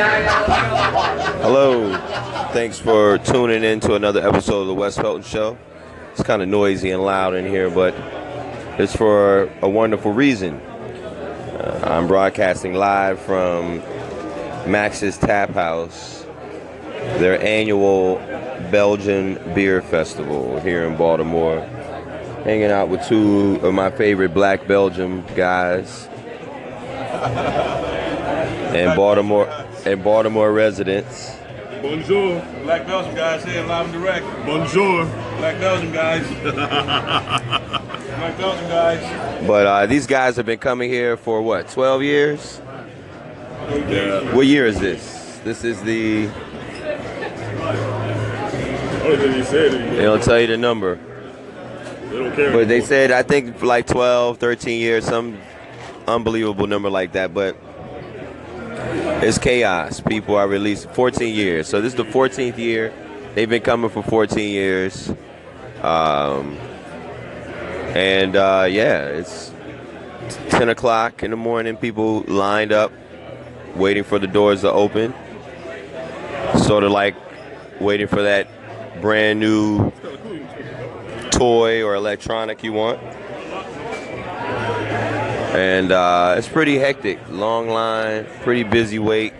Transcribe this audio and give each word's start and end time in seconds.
Hello. 0.00 1.94
Thanks 2.54 2.78
for 2.78 3.18
tuning 3.18 3.62
in 3.62 3.80
to 3.80 3.96
another 3.96 4.26
episode 4.26 4.62
of 4.62 4.66
the 4.68 4.74
Wes 4.74 4.96
Felton 4.96 5.22
Show. 5.22 5.58
It's 6.12 6.22
kind 6.22 6.40
of 6.40 6.48
noisy 6.48 6.90
and 6.90 7.02
loud 7.02 7.34
in 7.34 7.44
here, 7.44 7.68
but 7.68 7.94
it's 8.80 8.96
for 8.96 9.50
a 9.60 9.68
wonderful 9.68 10.10
reason. 10.12 10.54
Uh, 10.54 11.80
I'm 11.84 12.06
broadcasting 12.06 12.72
live 12.72 13.20
from 13.20 13.80
Max's 14.70 15.18
Tap 15.18 15.50
House, 15.50 16.24
their 17.18 17.38
annual 17.42 18.16
Belgian 18.70 19.34
Beer 19.54 19.82
Festival 19.82 20.60
here 20.60 20.86
in 20.86 20.96
Baltimore. 20.96 21.60
Hanging 22.44 22.70
out 22.70 22.88
with 22.88 23.06
two 23.06 23.60
of 23.62 23.74
my 23.74 23.90
favorite 23.90 24.32
black 24.32 24.66
Belgium 24.66 25.26
guys 25.34 26.08
and 28.72 28.96
Baltimore 28.96 29.59
and 29.84 30.02
Baltimore 30.02 30.52
residents. 30.52 31.36
Bonjour. 31.82 32.40
Black 32.62 32.86
Belgium 32.86 33.14
guys 33.14 33.44
here 33.44 33.64
live 33.64 33.86
and 33.86 33.94
direct. 33.94 34.26
Bonjour. 34.44 35.04
Black 35.38 35.58
Belgium 35.58 35.92
guys. 35.92 36.26
Black 36.42 38.36
Belgium 38.36 38.68
guys. 38.68 39.46
But 39.46 39.66
uh, 39.66 39.86
these 39.86 40.06
guys 40.06 40.36
have 40.36 40.46
been 40.46 40.58
coming 40.58 40.90
here 40.90 41.16
for 41.16 41.40
what, 41.40 41.68
12 41.70 42.02
years? 42.02 42.60
Yeah. 43.88 44.34
What 44.34 44.46
year 44.46 44.66
is 44.66 44.78
this? 44.78 45.40
This 45.44 45.64
is 45.64 45.80
the, 45.82 46.28
Oh, 49.02 49.16
did 49.16 49.34
he 49.34 49.42
say 49.42 49.68
they 49.70 50.02
don't 50.02 50.22
tell 50.22 50.38
you 50.38 50.46
the 50.46 50.56
number. 50.58 50.96
They 52.10 52.18
don't 52.18 52.36
care. 52.36 52.52
But 52.52 52.68
they 52.68 52.80
said, 52.80 53.10
I 53.10 53.22
think 53.22 53.62
like 53.62 53.86
12, 53.86 54.38
13 54.38 54.80
years, 54.80 55.04
some 55.06 55.38
unbelievable 56.06 56.66
number 56.66 56.90
like 56.90 57.12
that. 57.12 57.32
But 57.32 57.56
it's 59.22 59.38
chaos. 59.38 60.00
People 60.00 60.36
are 60.36 60.48
released 60.48 60.90
14 60.90 61.34
years. 61.34 61.68
So 61.68 61.80
this 61.80 61.92
is 61.92 61.96
the 61.96 62.04
14th 62.04 62.56
year. 62.56 62.92
They've 63.34 63.48
been 63.48 63.62
coming 63.62 63.90
for 63.90 64.02
14 64.02 64.50
years. 64.50 65.10
Um, 65.82 66.56
and 67.94 68.34
uh, 68.34 68.66
yeah, 68.70 69.04
it's 69.06 69.52
10 70.48 70.70
o'clock 70.70 71.22
in 71.22 71.30
the 71.30 71.36
morning. 71.36 71.76
People 71.76 72.22
lined 72.22 72.72
up, 72.72 72.92
waiting 73.74 74.04
for 74.04 74.18
the 74.18 74.26
doors 74.26 74.62
to 74.62 74.72
open. 74.72 75.12
Sort 76.64 76.84
of 76.84 76.90
like 76.90 77.14
waiting 77.80 78.06
for 78.06 78.22
that 78.22 78.48
brand 79.00 79.40
new 79.40 79.90
toy 81.30 81.82
or 81.82 81.94
electronic 81.94 82.62
you 82.62 82.72
want. 82.72 83.00
And 85.52 85.90
uh, 85.90 86.34
it's 86.38 86.48
pretty 86.48 86.78
hectic. 86.78 87.18
Long 87.28 87.68
line, 87.68 88.26
pretty 88.42 88.62
busy 88.62 88.98
wait. 88.98 89.32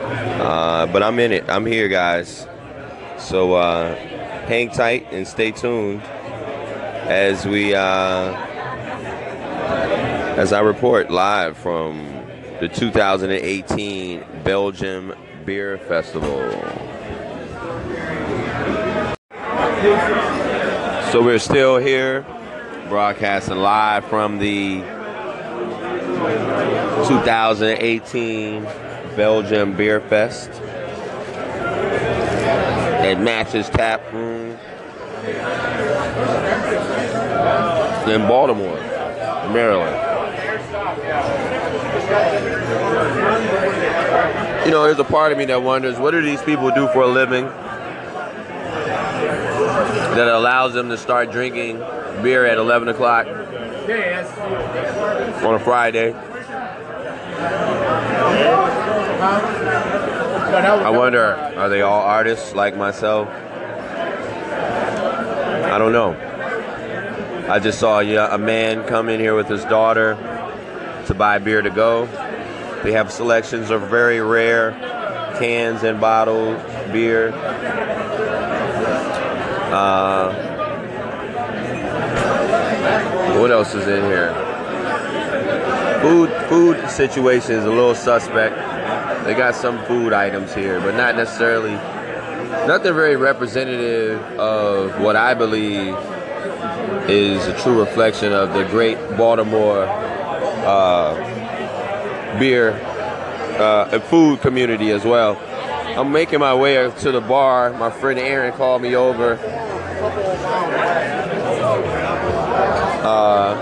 Uh, 0.00 0.86
but 0.86 1.02
I'm 1.02 1.18
in 1.18 1.32
it. 1.32 1.48
I'm 1.48 1.64
here, 1.64 1.88
guys. 1.88 2.46
So 3.18 3.54
uh, 3.54 3.94
hang 4.46 4.70
tight 4.70 5.06
and 5.12 5.26
stay 5.26 5.52
tuned 5.52 6.02
as 6.02 7.46
we, 7.46 7.74
uh, 7.74 8.34
as 10.36 10.52
I 10.52 10.60
report 10.60 11.10
live 11.10 11.56
from 11.56 12.06
the 12.60 12.68
2018 12.68 14.24
Belgium 14.42 15.14
Beer 15.44 15.78
Festival. 15.78 16.50
So 21.10 21.22
we're 21.22 21.38
still 21.38 21.78
here, 21.78 22.24
broadcasting 22.90 23.56
live 23.56 24.04
from 24.06 24.40
the 24.40 24.80
2018 27.06 28.64
Belgium 29.14 29.76
Beer 29.76 30.00
Fest 30.00 30.50
at 33.00 33.20
Max's 33.20 33.68
Tap 33.68 34.12
Room 34.12 34.58
in 38.12 38.26
Baltimore, 38.26 38.74
Maryland. 39.52 39.94
You 44.66 44.72
know, 44.72 44.82
there's 44.82 44.98
a 44.98 45.04
part 45.04 45.30
of 45.30 45.38
me 45.38 45.44
that 45.44 45.62
wonders 45.62 45.96
what 45.96 46.10
do 46.10 46.20
these 46.22 46.42
people 46.42 46.72
do 46.72 46.88
for 46.88 47.02
a 47.02 47.06
living 47.06 47.44
that 50.16 50.26
allows 50.26 50.74
them 50.74 50.88
to 50.88 50.98
start 50.98 51.30
drinking 51.30 51.80
beer 52.22 52.46
at 52.46 52.58
11 52.58 52.88
o'clock 52.88 53.26
on 53.26 53.34
a 55.54 55.58
Friday. 55.58 56.14
I 60.52 60.90
wonder, 60.90 61.34
are 61.56 61.68
they 61.68 61.82
all 61.82 62.00
artists 62.00 62.54
like 62.54 62.76
myself? 62.76 63.28
I 65.68 65.78
don't 65.78 65.92
know. 65.92 66.16
I 67.48 67.58
just 67.58 67.78
saw 67.78 68.00
a 68.00 68.38
man 68.38 68.86
come 68.86 69.08
in 69.08 69.20
here 69.20 69.34
with 69.34 69.48
his 69.48 69.64
daughter 69.64 70.14
to 71.06 71.14
buy 71.14 71.38
beer 71.38 71.62
to 71.62 71.70
go. 71.70 72.06
They 72.82 72.92
have 72.92 73.12
selections 73.12 73.70
of 73.70 73.88
very 73.88 74.20
rare 74.20 74.72
cans 75.38 75.82
and 75.82 76.00
bottles, 76.00 76.60
beer. 76.92 77.32
Uh, 79.72 80.39
what 83.40 83.50
else 83.50 83.74
is 83.74 83.88
in 83.88 84.04
here? 84.04 84.34
Food 86.02 86.30
food 86.50 86.90
situation 86.90 87.52
is 87.52 87.64
a 87.64 87.70
little 87.70 87.94
suspect. 87.94 88.54
They 89.24 89.34
got 89.34 89.54
some 89.54 89.82
food 89.86 90.12
items 90.12 90.54
here, 90.54 90.78
but 90.78 90.94
not 90.94 91.16
necessarily 91.16 91.72
nothing 92.66 92.92
very 92.92 93.16
representative 93.16 94.20
of 94.38 95.00
what 95.00 95.16
I 95.16 95.32
believe 95.32 95.96
is 97.08 97.46
a 97.46 97.58
true 97.62 97.80
reflection 97.80 98.32
of 98.34 98.52
the 98.52 98.64
great 98.64 98.98
Baltimore 99.16 99.84
uh, 100.66 101.14
beer 102.38 102.72
uh, 102.72 103.88
and 103.90 104.02
food 104.02 104.42
community 104.42 104.90
as 104.90 105.04
well. 105.04 105.38
I'm 105.98 106.12
making 106.12 106.40
my 106.40 106.54
way 106.54 106.90
to 106.90 107.12
the 107.12 107.22
bar. 107.22 107.72
My 107.72 107.90
friend 107.90 108.18
Aaron 108.18 108.52
called 108.52 108.82
me 108.82 108.94
over. 108.94 109.38
Uh, 113.02 113.56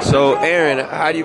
so 0.00 0.34
Aaron, 0.36 0.86
how 0.88 1.10
do 1.12 1.18
you 1.18 1.24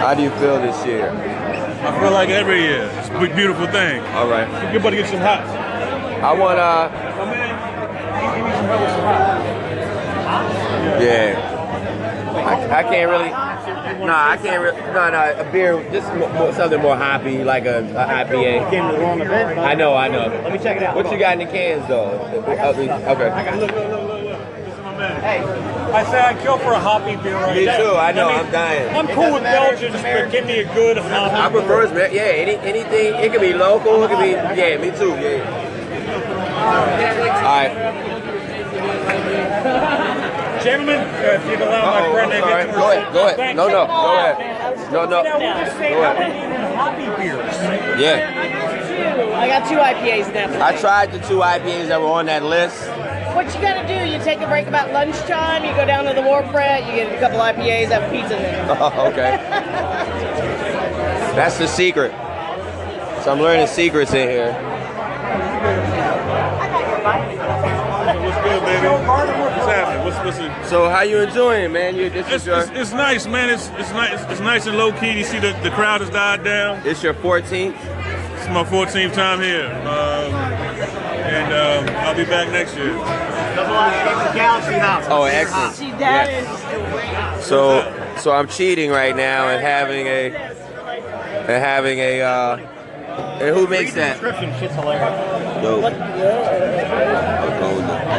how 0.00 0.14
do 0.14 0.22
you 0.22 0.30
feel 0.30 0.58
this 0.60 0.84
year? 0.86 1.10
I 1.10 1.98
feel 2.00 2.10
like 2.12 2.28
every 2.30 2.60
year. 2.62 2.90
It's 2.98 3.08
a 3.08 3.34
beautiful 3.34 3.66
thing. 3.66 4.00
All 4.14 4.28
right, 4.28 4.48
You're 4.72 4.80
about 4.80 4.90
to 4.90 4.96
get 4.96 5.08
some 5.10 5.20
hot. 5.20 5.42
I 5.42 6.32
want 6.32 6.58
uh 6.58 6.88
My 7.18 7.24
man, 7.26 8.36
give 8.36 8.44
me 8.46 8.52
some 8.52 8.66
help 8.66 8.80
with 8.80 8.90
some 8.90 9.00
hot. 9.02 9.42
yeah. 11.02 11.48
I, 12.34 12.78
I 12.78 12.82
can't 12.84 13.10
really. 13.10 13.51
Nah, 14.00 14.30
I 14.30 14.36
can't. 14.36 14.62
Re- 14.62 14.92
no, 14.92 15.10
no, 15.10 15.34
a 15.40 15.44
beer. 15.52 15.76
This 15.90 16.04
is 16.04 16.10
more, 16.18 16.52
something 16.52 16.80
more 16.80 16.96
hoppy, 16.96 17.44
like 17.44 17.64
a, 17.66 17.78
a 17.80 17.84
IPA. 18.24 18.70
Came 18.70 18.88
to 18.90 18.96
the 18.96 19.00
wrong 19.00 19.20
event. 19.20 19.58
I 19.58 19.74
know, 19.74 19.94
I 19.94 20.08
know. 20.08 20.26
Let 20.28 20.52
me 20.52 20.58
check 20.58 20.76
it 20.76 20.82
out. 20.82 20.96
What 20.96 21.10
you 21.12 21.18
got 21.18 21.38
in 21.38 21.46
the 21.46 21.52
cans 21.52 21.86
though? 21.88 22.10
Okay. 22.10 22.66
Look, 22.66 22.76
look, 22.78 22.88
look, 23.60 23.72
look, 23.72 24.22
look. 24.22 24.40
This 24.64 24.74
is 24.74 24.80
my 24.80 24.96
man. 24.98 25.20
Hey. 25.20 25.42
I 25.92 26.04
say 26.04 26.20
I'd 26.20 26.40
kill 26.40 26.56
for 26.58 26.72
a 26.72 26.80
hoppy 26.80 27.16
beer 27.16 27.34
right 27.34 27.54
Me 27.54 27.66
now. 27.66 27.76
too. 27.76 27.94
I 27.96 28.12
know. 28.12 28.28
mean, 28.30 28.38
I'm 28.46 28.50
dying. 28.50 28.96
I'm 28.96 29.06
cool 29.08 29.34
with 29.34 29.42
Belgians, 29.42 29.94
but 30.00 30.30
give 30.32 30.46
me 30.46 30.60
a 30.60 30.64
good 30.74 30.96
hoppy. 30.96 31.34
I 31.34 31.50
prefer 31.50 31.86
Amer- 31.86 32.08
yeah, 32.14 32.22
any, 32.22 32.56
anything. 32.66 33.14
It 33.16 33.30
could 33.30 33.42
be 33.42 33.52
local. 33.52 34.02
It 34.04 34.08
could 34.08 34.20
be 34.20 34.30
yeah, 34.30 34.78
me 34.78 34.90
too. 34.96 35.10
Yeah. 35.20 35.68
All 37.44 37.44
right. 37.44 37.72
Gentlemen, 40.62 41.00
uh, 41.00 41.38
if 41.42 41.50
you'd 41.50 41.60
allow 41.60 42.00
my 42.00 42.12
friend 42.12 42.32
I'm 42.32 42.40
to 42.68 42.72
sorry. 42.72 42.72
Go 42.72 42.90
ahead. 42.92 43.12
Go 43.12 43.26
ahead. 43.28 43.56
No, 43.56 43.66
no. 43.68 43.86
Go 43.86 44.16
ahead. 44.16 44.92
No, 44.92 45.04
no. 45.06 45.22
Now, 45.22 45.38
we're 45.38 45.64
just 45.64 45.76
saying, 45.76 45.94
Go 45.94 46.02
ahead. 46.04 46.60
don't 46.60 46.76
hoppy 46.76 47.22
beers. 47.22 48.00
Yeah. 48.00 49.38
I 49.38 49.48
got 49.48 49.68
two 49.68 49.76
IPAs 49.76 50.32
now. 50.32 50.64
I 50.64 50.76
tried 50.76 51.10
the 51.12 51.18
two 51.20 51.38
IPAs 51.38 51.88
that 51.88 52.00
were 52.00 52.06
on 52.06 52.26
that 52.26 52.44
list. 52.44 52.86
What 53.34 53.46
you 53.54 53.60
gotta 53.60 53.86
do, 53.88 53.94
you 54.08 54.18
take 54.22 54.40
a 54.40 54.46
break 54.46 54.66
about 54.68 54.92
lunchtime, 54.92 55.64
you 55.64 55.72
go 55.72 55.84
down 55.86 56.04
to 56.04 56.12
the 56.14 56.20
Wharfret, 56.20 56.86
you 56.86 56.92
get 56.92 57.12
a 57.12 57.18
couple 57.18 57.38
IPAs, 57.38 57.88
have 57.88 58.10
pizza 58.12 58.28
there. 58.36 58.66
Oh, 58.70 59.08
okay. 59.10 59.36
That's 61.34 61.58
the 61.58 61.66
secret. 61.66 62.12
So 63.24 63.32
I'm 63.32 63.40
learning 63.40 63.66
secrets 63.66 64.12
in 64.12 64.28
here. 64.28 64.52
What's 67.02 68.36
good, 68.44 68.62
baby? 68.62 68.88
What's? 70.12 70.24
What's 70.24 70.38
what's 70.38 70.66
it? 70.66 70.70
So 70.70 70.88
how 70.88 71.02
you 71.02 71.18
enjoying, 71.20 71.64
it, 71.64 71.68
man? 71.70 71.96
You 71.96 72.10
this 72.10 72.26
It's, 72.28 72.46
your 72.46 72.60
it's, 72.60 72.70
it's 72.70 72.92
nice, 72.92 73.26
man. 73.26 73.50
It's 73.50 73.68
it's 73.78 73.90
nice. 73.92 74.20
It's, 74.20 74.32
it's 74.32 74.40
nice 74.40 74.66
and 74.66 74.76
low 74.76 74.92
key. 74.92 75.18
You 75.18 75.24
see 75.24 75.38
the, 75.38 75.52
the 75.62 75.70
crowd 75.70 76.00
has 76.00 76.10
died 76.10 76.44
down. 76.44 76.82
it's 76.86 77.02
your 77.02 77.14
14th. 77.14 77.74
It's 78.36 78.48
my 78.48 78.64
14th 78.64 79.14
time 79.14 79.40
here, 79.40 79.66
um, 79.86 80.34
and 80.34 81.52
um, 81.88 81.96
I'll 81.98 82.16
be 82.16 82.24
back 82.24 82.48
next 82.50 82.76
year. 82.76 82.92
Oh, 85.08 85.28
excellent. 85.30 85.74
See, 85.74 85.90
that 85.92 86.28
Yeah. 86.28 87.36
is 87.38 87.44
So, 87.44 88.16
so 88.18 88.32
I'm 88.32 88.48
cheating 88.48 88.90
right 88.90 89.14
now 89.14 89.48
and 89.48 89.62
having 89.62 90.06
a 90.06 90.30
and 90.34 91.62
having 91.62 91.98
a. 91.98 92.20
Uh, 92.22 92.56
and 93.40 93.54
who 93.54 93.66
makes 93.66 93.94
that? 93.94 94.14
Description 94.20 94.52
shit's 94.58 94.74
hilarious. 94.74 95.62
Dope. 95.62 95.84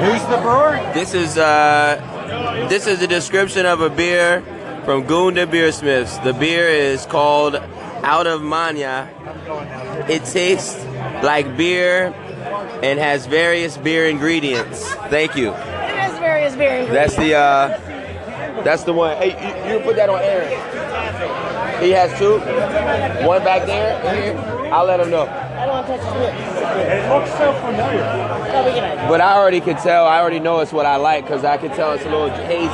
Who's 0.03 0.21
the 0.23 0.37
brewer? 0.41 0.91
This 0.93 1.13
is 1.13 1.37
uh, 1.37 2.67
this 2.69 2.87
is 2.87 3.01
a 3.01 3.07
description 3.07 3.65
of 3.65 3.79
a 3.79 3.89
beer 3.89 4.41
from 4.83 5.05
Gunda 5.05 5.47
Beersmiths. 5.47 6.17
The 6.25 6.33
beer 6.33 6.67
is 6.67 7.05
called 7.05 7.55
Out 7.55 8.27
of 8.27 8.41
Mania. 8.41 9.09
It 10.09 10.25
tastes 10.25 10.83
like 11.23 11.55
beer 11.55 12.07
and 12.83 12.99
has 12.99 13.27
various 13.27 13.77
beer 13.77 14.07
ingredients. 14.07 14.83
Thank 15.09 15.37
you. 15.37 15.51
it 15.51 15.55
has 15.55 16.19
various 16.19 16.53
beer 16.53 16.79
ingredients. 16.79 17.15
That's 17.15 17.15
the 17.15 17.35
uh, 17.35 18.63
that's 18.63 18.83
the 18.83 18.91
one. 18.91 19.15
Hey, 19.15 19.31
you, 19.31 19.73
you 19.73 19.79
put 19.85 19.95
that 19.95 20.09
on 20.09 20.19
Aaron. 20.21 21.81
He 21.81 21.91
has 21.91 22.11
two. 22.19 22.39
One 23.25 23.41
back 23.45 23.65
there 23.65 24.01
here. 24.15 24.37
I'll 24.73 24.85
let 24.85 24.99
him 24.99 25.11
know. 25.11 25.42
I 25.55 25.65
don't 25.65 25.75
want 25.75 25.87
to 25.87 25.97
touch 25.97 26.05
his 26.05 26.13
lips. 26.21 26.39
It 26.73 27.09
looks 27.09 27.31
so 27.37 27.53
familiar. 27.61 28.01
No, 28.01 28.65
we 28.65 28.71
can. 28.71 29.09
But 29.09 29.21
I 29.21 29.35
already 29.37 29.61
can 29.61 29.75
tell. 29.77 30.05
I 30.05 30.19
already 30.19 30.39
know 30.39 30.59
it's 30.59 30.73
what 30.73 30.85
I 30.85 30.95
like 30.97 31.25
because 31.25 31.43
I 31.43 31.57
can 31.57 31.69
tell 31.71 31.93
it's 31.93 32.05
a 32.05 32.09
little 32.09 32.29
hazy. 32.29 32.67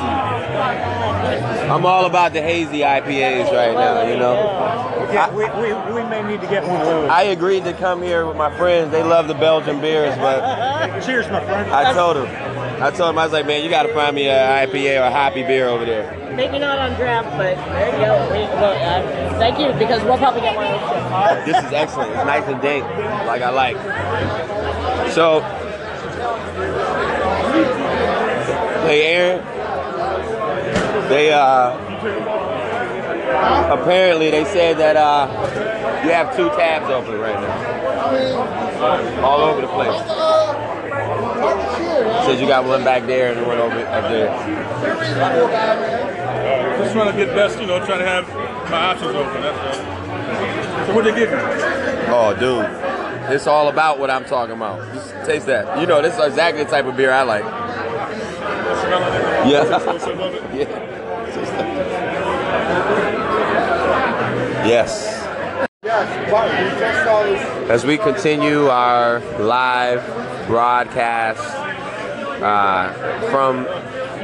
I'm 1.69 1.85
all 1.85 2.05
about 2.05 2.33
the 2.33 2.41
hazy 2.41 2.79
IPAs 2.79 3.51
right 3.51 3.73
now. 3.73 4.07
You 4.07 4.17
know. 4.17 4.33
Yeah, 5.11 5.29
we, 5.33 5.43
we, 5.59 5.73
we 5.93 6.07
may 6.09 6.21
need 6.23 6.39
to 6.41 6.47
get 6.47 6.63
one 6.63 6.79
of 6.79 6.85
those. 6.85 7.09
I 7.09 7.23
agreed 7.23 7.63
to 7.63 7.73
come 7.73 8.01
here 8.01 8.25
with 8.27 8.37
my 8.37 8.55
friends. 8.57 8.91
They 8.91 9.01
love 9.03 9.27
the 9.27 9.33
Belgian 9.33 9.81
beers, 9.81 10.15
but 10.17 11.01
Cheers, 11.01 11.27
my 11.29 11.43
friend. 11.43 11.71
I 11.71 11.93
told 11.93 12.17
them, 12.17 12.25
I 12.81 12.91
told 12.91 13.09
him, 13.09 13.17
I 13.17 13.25
was 13.25 13.33
like, 13.33 13.45
man, 13.45 13.63
you 13.63 13.69
got 13.69 13.83
to 13.83 13.93
find 13.93 14.15
me 14.15 14.29
an 14.29 14.67
IPA 14.67 15.01
or 15.01 15.03
a 15.03 15.11
hoppy 15.11 15.43
beer 15.43 15.67
over 15.67 15.85
there. 15.85 16.15
Maybe 16.35 16.59
not 16.59 16.79
on 16.79 16.95
draft, 16.95 17.29
but 17.31 17.55
there 17.55 17.91
you 17.91 18.05
go. 18.05 18.25
We, 18.31 18.39
well, 18.55 18.73
uh, 18.73 19.39
thank 19.39 19.59
you, 19.59 19.73
because 19.77 20.03
we'll 20.03 20.17
probably 20.17 20.41
get 20.41 20.55
one 20.55 20.67
of 20.67 20.79
those. 20.79 21.45
This 21.45 21.65
is 21.65 21.73
excellent. 21.73 22.11
It's 22.11 22.25
nice 22.25 22.47
and 22.47 22.61
dank, 22.61 22.85
like 23.27 23.41
I 23.41 23.49
like. 23.49 23.75
So, 25.11 25.41
hey, 28.87 29.03
Aaron. 29.13 29.45
They 31.09 31.33
uh, 31.33 31.75
apparently 33.73 34.29
they 34.29 34.45
said 34.45 34.77
that 34.77 34.95
uh, 34.95 35.27
you 36.05 36.11
have 36.11 36.35
two 36.35 36.49
tabs 36.49 36.87
open 36.91 37.19
right 37.19 37.33
now, 37.33 39.23
all 39.23 39.41
over 39.41 39.61
the 39.61 39.67
place. 39.67 40.38
Says 42.25 42.41
you 42.41 42.47
got 42.47 42.65
one 42.65 42.83
back 42.83 43.05
there 43.05 43.31
and 43.31 43.45
one 43.47 43.57
over 43.57 43.79
up 43.79 44.09
there. 44.09 44.27
Just 46.79 46.93
trying 46.93 47.11
to 47.11 47.25
get 47.25 47.35
best, 47.35 47.59
you 47.59 47.67
know, 47.67 47.83
trying 47.85 47.99
to 47.99 48.05
have 48.05 48.27
my 48.69 48.77
options 48.77 49.15
open. 49.15 49.41
That's 49.41 49.77
all. 49.77 50.87
So 50.87 50.95
what 50.95 51.05
they 51.05 51.11
give 51.15 51.29
you? 51.29 51.37
Oh, 52.11 52.35
dude. 52.39 52.65
It's 53.33 53.47
all 53.47 53.69
about 53.69 53.99
what 53.99 54.09
I'm 54.09 54.25
talking 54.25 54.55
about. 54.55 54.93
Just 54.93 55.13
taste 55.25 55.45
that. 55.45 55.79
You 55.79 55.87
know, 55.87 56.01
this 56.01 56.15
is 56.15 56.25
exactly 56.25 56.63
the 56.63 56.69
type 56.69 56.85
of 56.85 56.97
beer 56.97 57.11
I 57.11 57.23
like. 57.23 57.43
Yeah. 59.45 59.63
yeah. 60.53 60.89
Yes. 64.65 65.19
As 67.69 67.85
we 67.85 67.97
continue 67.97 68.67
our 68.67 69.19
live 69.39 70.28
broadcast 70.49 71.39
uh, 72.41 72.91
from 73.29 73.65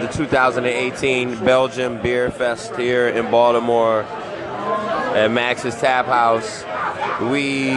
the 0.02 0.08
2018 0.12 1.46
Belgium 1.46 2.02
Beer 2.02 2.32
Fest 2.32 2.76
here 2.78 3.08
in 3.08 3.30
Baltimore 3.30 4.02
at 4.02 5.30
Max's 5.30 5.76
Tap 5.76 6.08
House, 6.08 6.64
we 7.30 7.68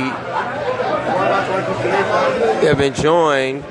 have 2.67 2.79
been 2.79 2.95
joined 2.95 3.63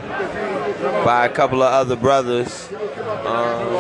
by 1.04 1.26
a 1.26 1.30
couple 1.30 1.64
of 1.64 1.74
other 1.74 1.96
brothers. 1.96 2.72
Um, 2.72 3.78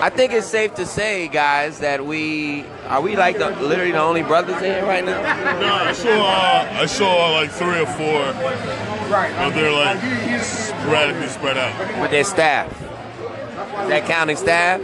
I 0.00 0.08
think 0.08 0.32
it's 0.32 0.46
safe 0.46 0.74
to 0.76 0.86
say, 0.86 1.26
guys, 1.26 1.80
that 1.80 2.06
we 2.06 2.64
are 2.86 3.00
we 3.00 3.16
like 3.16 3.38
the 3.38 3.50
literally 3.50 3.90
the 3.90 4.00
only 4.00 4.22
brothers 4.22 4.56
in 4.58 4.72
here 4.72 4.86
right 4.86 5.04
now. 5.04 5.20
No, 5.58 5.74
I 5.74 5.92
saw 5.92 6.10
uh, 6.10 6.68
I 6.80 6.86
saw 6.86 7.32
like 7.32 7.50
three 7.50 7.80
or 7.80 7.86
four, 7.86 8.22
but 9.08 9.50
they're 9.50 9.72
like 9.72 9.98
sporadically 10.42 11.28
spread 11.28 11.56
out. 11.58 12.00
with 12.00 12.10
their 12.10 12.24
staff. 12.24 12.70
Is 13.82 13.88
that 13.88 14.06
counting 14.06 14.36
staff? 14.36 14.80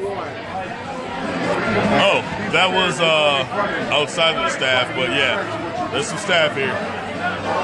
Oh, 1.94 2.20
that 2.52 2.70
was 2.70 3.00
uh, 3.00 3.46
outside 3.92 4.36
of 4.36 4.44
the 4.44 4.50
staff, 4.50 4.94
but 4.94 5.10
yeah, 5.10 5.90
there's 5.92 6.06
some 6.06 6.18
staff 6.18 6.54
here. 6.56 6.72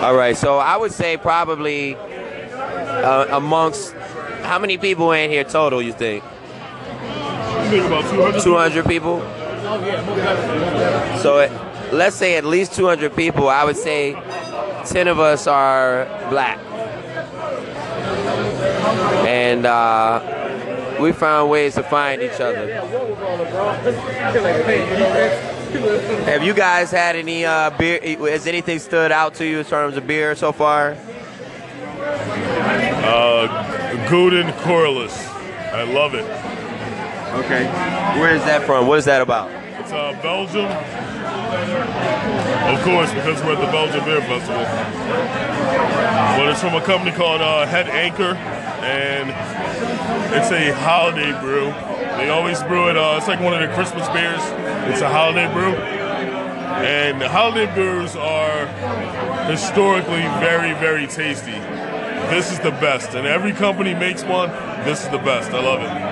All 0.05 0.15
right, 0.15 0.37
so 0.37 0.59
I 0.59 0.77
would 0.77 0.93
say 0.93 1.17
probably 1.17 1.95
uh, 1.95 3.37
amongst 3.37 3.93
how 4.43 4.59
many 4.59 4.79
people 4.79 5.13
in 5.13 5.31
here 5.31 5.45
total? 5.45 5.83
You 5.83 5.93
think 5.93 6.25
I 6.25 7.69
think 7.71 7.87
about 7.87 8.11
200. 8.11 8.43
200 8.43 8.87
people? 8.87 9.21
So 11.21 11.39
it, 11.41 11.53
let's 11.93 12.17
say 12.17 12.37
at 12.37 12.45
least 12.45 12.73
200 12.75 13.15
people. 13.15 13.49
I 13.49 13.65
would 13.65 13.77
say 13.77 14.15
10 14.89 15.07
of 15.09 15.21
us 15.21 15.47
are 15.47 16.07
black, 16.31 16.59
and 19.27 19.67
uh, 19.67 20.97
we 20.99 21.13
found 21.13 21.51
ways 21.51 21.75
to 21.75 21.83
find 21.83 22.23
each 22.23 22.41
other. 22.41 22.73
Have 26.25 26.43
you 26.43 26.55
guys 26.55 26.91
had 26.91 27.17
any 27.17 27.45
uh, 27.45 27.69
beer? 27.71 28.01
Has 28.31 28.47
anything 28.47 28.79
stood 28.79 29.13
out 29.13 29.35
to 29.35 29.47
you 29.47 29.59
in 29.59 29.65
terms 29.67 29.99
of 29.99 30.07
beer 30.07 30.35
so 30.35 30.53
far? 30.53 30.97
Uh, 33.05 33.47
Gouden 34.09 34.51
Carolus. 34.63 35.29
I 35.73 35.83
love 35.83 36.15
it. 36.15 36.25
Okay. 37.45 37.67
Where 38.19 38.35
is 38.35 38.43
that 38.45 38.65
from? 38.65 38.87
What 38.87 38.99
is 38.99 39.05
that 39.05 39.21
about? 39.21 39.58
It's 39.89 39.95
uh, 39.95 40.13
Belgium. 40.21 40.67
Of 42.69 42.85
course, 42.85 43.11
because 43.15 43.43
we're 43.43 43.55
at 43.55 43.65
the 43.65 43.73
Belgium 43.73 44.05
Beer 44.05 44.21
Festival. 44.21 44.63
But 46.37 46.51
it's 46.51 46.61
from 46.61 46.75
a 46.75 46.83
company 46.83 47.11
called 47.11 47.41
uh, 47.41 47.65
Het 47.65 47.89
Anker, 47.89 48.35
and 48.85 49.31
it's 50.35 50.51
a 50.53 50.73
holiday 50.83 51.33
brew. 51.41 51.73
They 52.19 52.29
always 52.29 52.63
brew 52.65 52.91
it. 52.91 52.99
Uh, 52.99 53.15
it's 53.17 53.29
like 53.29 53.41
one 53.41 53.55
of 53.55 53.67
the 53.67 53.75
Christmas 53.75 54.07
beers. 54.09 54.43
It's 54.93 55.01
a 55.01 55.09
holiday 55.09 55.51
brew, 55.55 55.73
and 55.73 57.19
the 57.19 57.31
holiday 57.31 57.73
brews 57.73 58.15
are 58.15 58.67
historically 59.47 60.21
very, 60.39 60.75
very 60.75 61.07
tasty. 61.07 61.59
This 62.29 62.53
is 62.53 62.61
the 62.61 62.73
best, 62.73 63.15
and 63.15 63.27
every 63.27 63.55
company 63.55 63.95
makes 63.95 64.23
one. 64.23 64.51
This 64.85 65.03
is 65.03 65.09
the 65.09 65.17
best. 65.17 65.51
I 65.53 65.63
love 65.63 65.81
it. 65.81 66.08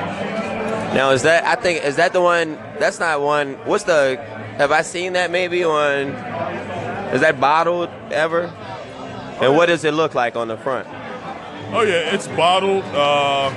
Now 0.97 1.11
is 1.11 1.25
that 1.25 1.45
I 1.45 1.61
think 1.61 1.85
is 1.85 1.97
that 1.97 2.15
the 2.15 2.23
one? 2.23 2.55
That's 2.79 2.99
not 2.99 3.21
one. 3.21 3.53
What's 3.67 3.85
the? 3.85 4.17
Have 4.57 4.73
I 4.73 4.81
seen 4.81 5.12
that 5.12 5.31
maybe 5.31 5.62
on? 5.62 6.09
Is 7.12 7.21
that 7.21 7.38
bottled 7.38 7.91
ever? 8.11 8.45
And 9.43 9.55
what 9.55 9.67
does 9.67 9.85
it 9.85 9.93
look 9.93 10.15
like 10.15 10.37
on 10.37 10.49
the 10.49 10.57
front? 10.57 10.88
Oh 11.75 11.83
yeah, 11.83 12.15
it's 12.15 12.29
bottled. 12.29 12.83
Uh, 12.87 13.53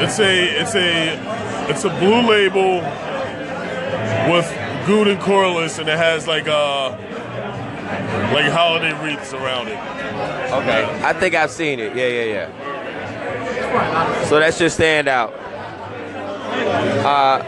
it's 0.00 0.18
a 0.18 0.60
it's 0.62 0.74
a 0.74 1.68
it's 1.68 1.84
a 1.84 1.90
blue 1.90 2.26
label 2.26 2.76
with 4.32 4.46
Gouden 4.86 5.20
Carolus, 5.20 5.78
and 5.78 5.90
it 5.90 5.98
has 5.98 6.26
like 6.26 6.48
uh 6.48 6.92
like 8.32 8.50
holiday 8.50 8.92
wreaths 9.04 9.34
around 9.34 9.68
it. 9.68 9.76
Okay. 10.54 10.84
I 11.04 11.12
think 11.12 11.34
I've 11.34 11.50
seen 11.50 11.78
it. 11.80 11.94
Yeah, 11.94 12.06
yeah, 12.06 12.48
yeah. 12.48 14.24
So 14.24 14.38
that's 14.40 14.58
your 14.58 14.70
standout. 14.70 15.41
Uh, 16.66 17.42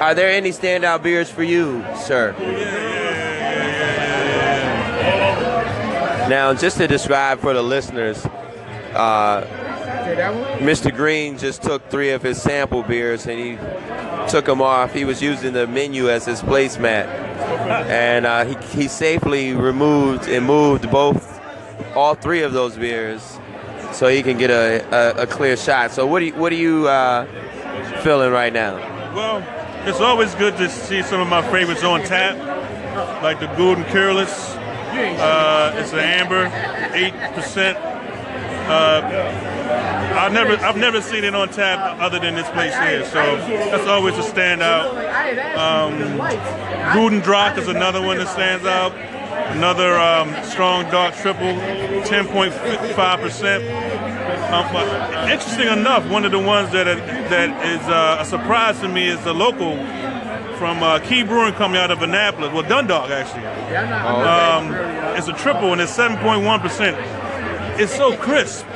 are 0.00 0.14
there 0.14 0.30
any 0.30 0.50
standout 0.50 1.02
beers 1.02 1.30
for 1.30 1.42
you, 1.42 1.84
sir? 1.96 2.34
Now, 6.28 6.54
just 6.54 6.76
to 6.76 6.86
describe 6.86 7.40
for 7.40 7.52
the 7.52 7.62
listeners, 7.62 8.24
uh, 8.94 9.44
Mr. 10.60 10.94
Green 10.94 11.36
just 11.36 11.62
took 11.62 11.88
three 11.90 12.10
of 12.10 12.22
his 12.22 12.40
sample 12.40 12.84
beers 12.84 13.26
and 13.26 13.36
he 13.36 13.58
took 14.28 14.44
them 14.44 14.62
off. 14.62 14.92
He 14.92 15.04
was 15.04 15.20
using 15.20 15.52
the 15.52 15.66
menu 15.66 16.08
as 16.08 16.26
his 16.26 16.40
placemat, 16.40 17.06
and 17.88 18.26
uh, 18.26 18.44
he, 18.44 18.82
he 18.82 18.86
safely 18.86 19.54
removed 19.54 20.28
and 20.28 20.46
moved 20.46 20.88
both, 20.88 21.40
all 21.96 22.14
three 22.14 22.42
of 22.42 22.52
those 22.52 22.76
beers, 22.76 23.39
so 24.00 24.08
he 24.08 24.22
can 24.22 24.38
get 24.38 24.50
a, 24.50 25.18
a, 25.18 25.24
a 25.24 25.26
clear 25.26 25.58
shot. 25.58 25.90
So, 25.90 26.06
what 26.06 26.20
do 26.20 26.24
you, 26.24 26.34
what 26.34 26.50
are 26.52 26.56
you 26.56 26.88
uh, 26.88 27.26
feeling 28.00 28.32
right 28.32 28.50
now? 28.50 28.76
Well, 29.14 29.44
it's 29.86 30.00
always 30.00 30.34
good 30.36 30.56
to 30.56 30.70
see 30.70 31.02
some 31.02 31.20
of 31.20 31.28
my 31.28 31.42
favorites 31.50 31.84
on 31.84 32.02
tap, 32.04 32.38
like 33.22 33.40
the 33.40 33.46
Gouden 33.48 33.84
Carolus. 33.88 34.56
Uh, 34.56 35.74
it's 35.76 35.92
an 35.92 35.98
amber, 35.98 36.46
eight 36.94 37.12
percent. 37.34 37.76
Uh, 37.76 39.02
I've 40.18 40.32
never 40.32 40.56
I've 40.64 40.78
never 40.78 41.02
seen 41.02 41.22
it 41.22 41.34
on 41.34 41.50
tap 41.50 42.00
other 42.00 42.18
than 42.18 42.34
this 42.34 42.48
place 42.50 42.74
here, 42.78 43.04
so 43.04 43.36
that's 43.46 43.86
always 43.86 44.16
a 44.16 44.22
standout. 44.22 44.92
Um, 45.58 46.16
Gulden 46.94 47.20
Draak 47.20 47.58
is 47.58 47.68
another 47.68 48.00
one 48.00 48.16
that 48.16 48.28
stands 48.28 48.64
out. 48.64 48.94
Another 49.50 49.98
um, 49.98 50.32
strong 50.44 50.84
dark 50.92 51.12
triple, 51.16 51.42
10.5 51.42 53.20
percent. 53.20 53.64
Um, 54.52 54.72
but 54.72 55.30
interesting 55.30 55.68
enough, 55.68 56.08
one 56.10 56.24
of 56.24 56.32
the 56.32 56.38
ones 56.38 56.70
that 56.72 56.84
that 57.30 57.66
is 57.66 57.80
uh, 57.88 58.18
a 58.20 58.24
surprise 58.24 58.80
to 58.80 58.88
me 58.88 59.08
is 59.08 59.22
the 59.24 59.32
local 59.32 59.76
from 60.56 60.82
uh, 60.82 60.98
Key 61.00 61.22
Brewing 61.22 61.54
Company 61.54 61.78
out 61.82 61.90
of 61.90 62.02
Annapolis. 62.02 62.52
Well, 62.52 62.62
Dundalk 62.68 63.10
actually. 63.10 63.44
Um, 63.46 64.72
it's 65.16 65.28
a 65.28 65.32
triple 65.34 65.72
and 65.72 65.80
it's 65.80 65.96
7.1 65.96 66.60
percent. 66.60 66.96
It's 67.80 67.94
so 67.94 68.16
crisp. 68.16 68.66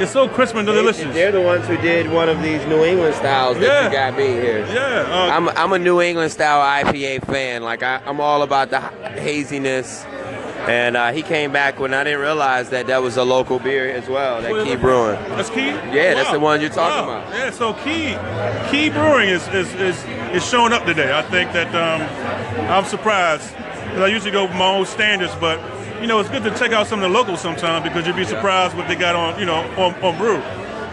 It's 0.00 0.12
so 0.12 0.28
crisp 0.28 0.54
and 0.54 0.64
delicious. 0.66 1.12
They're 1.12 1.32
the 1.32 1.40
ones 1.40 1.66
who 1.66 1.76
did 1.78 2.10
one 2.12 2.28
of 2.28 2.40
these 2.40 2.64
New 2.66 2.84
England 2.84 3.16
styles 3.16 3.58
that 3.58 3.64
Yeah. 3.64 3.86
you 3.86 3.92
got 3.92 4.16
me 4.16 4.26
here. 4.40 4.60
Yeah. 4.72 5.04
Uh, 5.08 5.30
I'm, 5.36 5.48
I'm 5.50 5.72
a 5.72 5.78
New 5.78 6.00
England 6.00 6.30
style 6.30 6.60
IPA 6.84 7.26
fan. 7.26 7.62
Like 7.64 7.82
I, 7.82 8.00
I'm 8.06 8.20
all 8.20 8.42
about 8.42 8.70
the 8.70 8.80
haziness. 8.80 10.04
And 10.68 10.96
uh, 10.98 11.12
he 11.12 11.22
came 11.22 11.50
back 11.50 11.78
when 11.80 11.94
I 11.94 12.04
didn't 12.04 12.20
realize 12.20 12.68
that 12.70 12.86
that 12.88 13.02
was 13.02 13.16
a 13.16 13.24
local 13.24 13.58
beer 13.58 13.90
as 13.90 14.06
well. 14.08 14.42
That 14.42 14.66
Key 14.66 14.76
Brewing. 14.76 15.18
That's 15.30 15.48
Key. 15.50 15.68
Yeah, 15.68 16.14
that's 16.14 16.30
the 16.30 16.38
one 16.40 16.60
you're 16.60 16.68
talking 16.68 17.06
Wow. 17.08 17.20
about. 17.22 17.34
Yeah, 17.34 17.50
so 17.50 17.72
Key 17.72 18.16
Key 18.70 18.90
Brewing 18.90 19.28
is 19.30 19.46
is, 19.48 19.72
is, 19.74 20.04
is 20.34 20.46
showing 20.46 20.72
up 20.74 20.84
today. 20.84 21.16
I 21.16 21.22
think 21.22 21.52
that 21.52 21.68
um, 21.74 22.02
I'm 22.70 22.84
surprised 22.84 23.54
'Cause 23.54 24.00
I 24.02 24.06
usually 24.08 24.30
go 24.30 24.44
with 24.44 24.54
my 24.54 24.66
own 24.76 24.84
standards, 24.84 25.34
but 25.40 25.58
you 26.02 26.06
know 26.06 26.20
it's 26.20 26.28
good 26.28 26.42
to 26.44 26.50
check 26.58 26.72
out 26.72 26.86
some 26.86 27.02
of 27.02 27.10
the 27.10 27.18
locals 27.18 27.40
sometimes 27.40 27.82
because 27.82 28.06
you'd 28.06 28.14
be 28.16 28.24
surprised 28.26 28.76
what 28.76 28.86
they 28.86 28.94
got 28.94 29.16
on 29.16 29.40
you 29.40 29.46
know 29.46 29.56
on, 29.78 29.94
on 30.04 30.16
brew. 30.18 30.36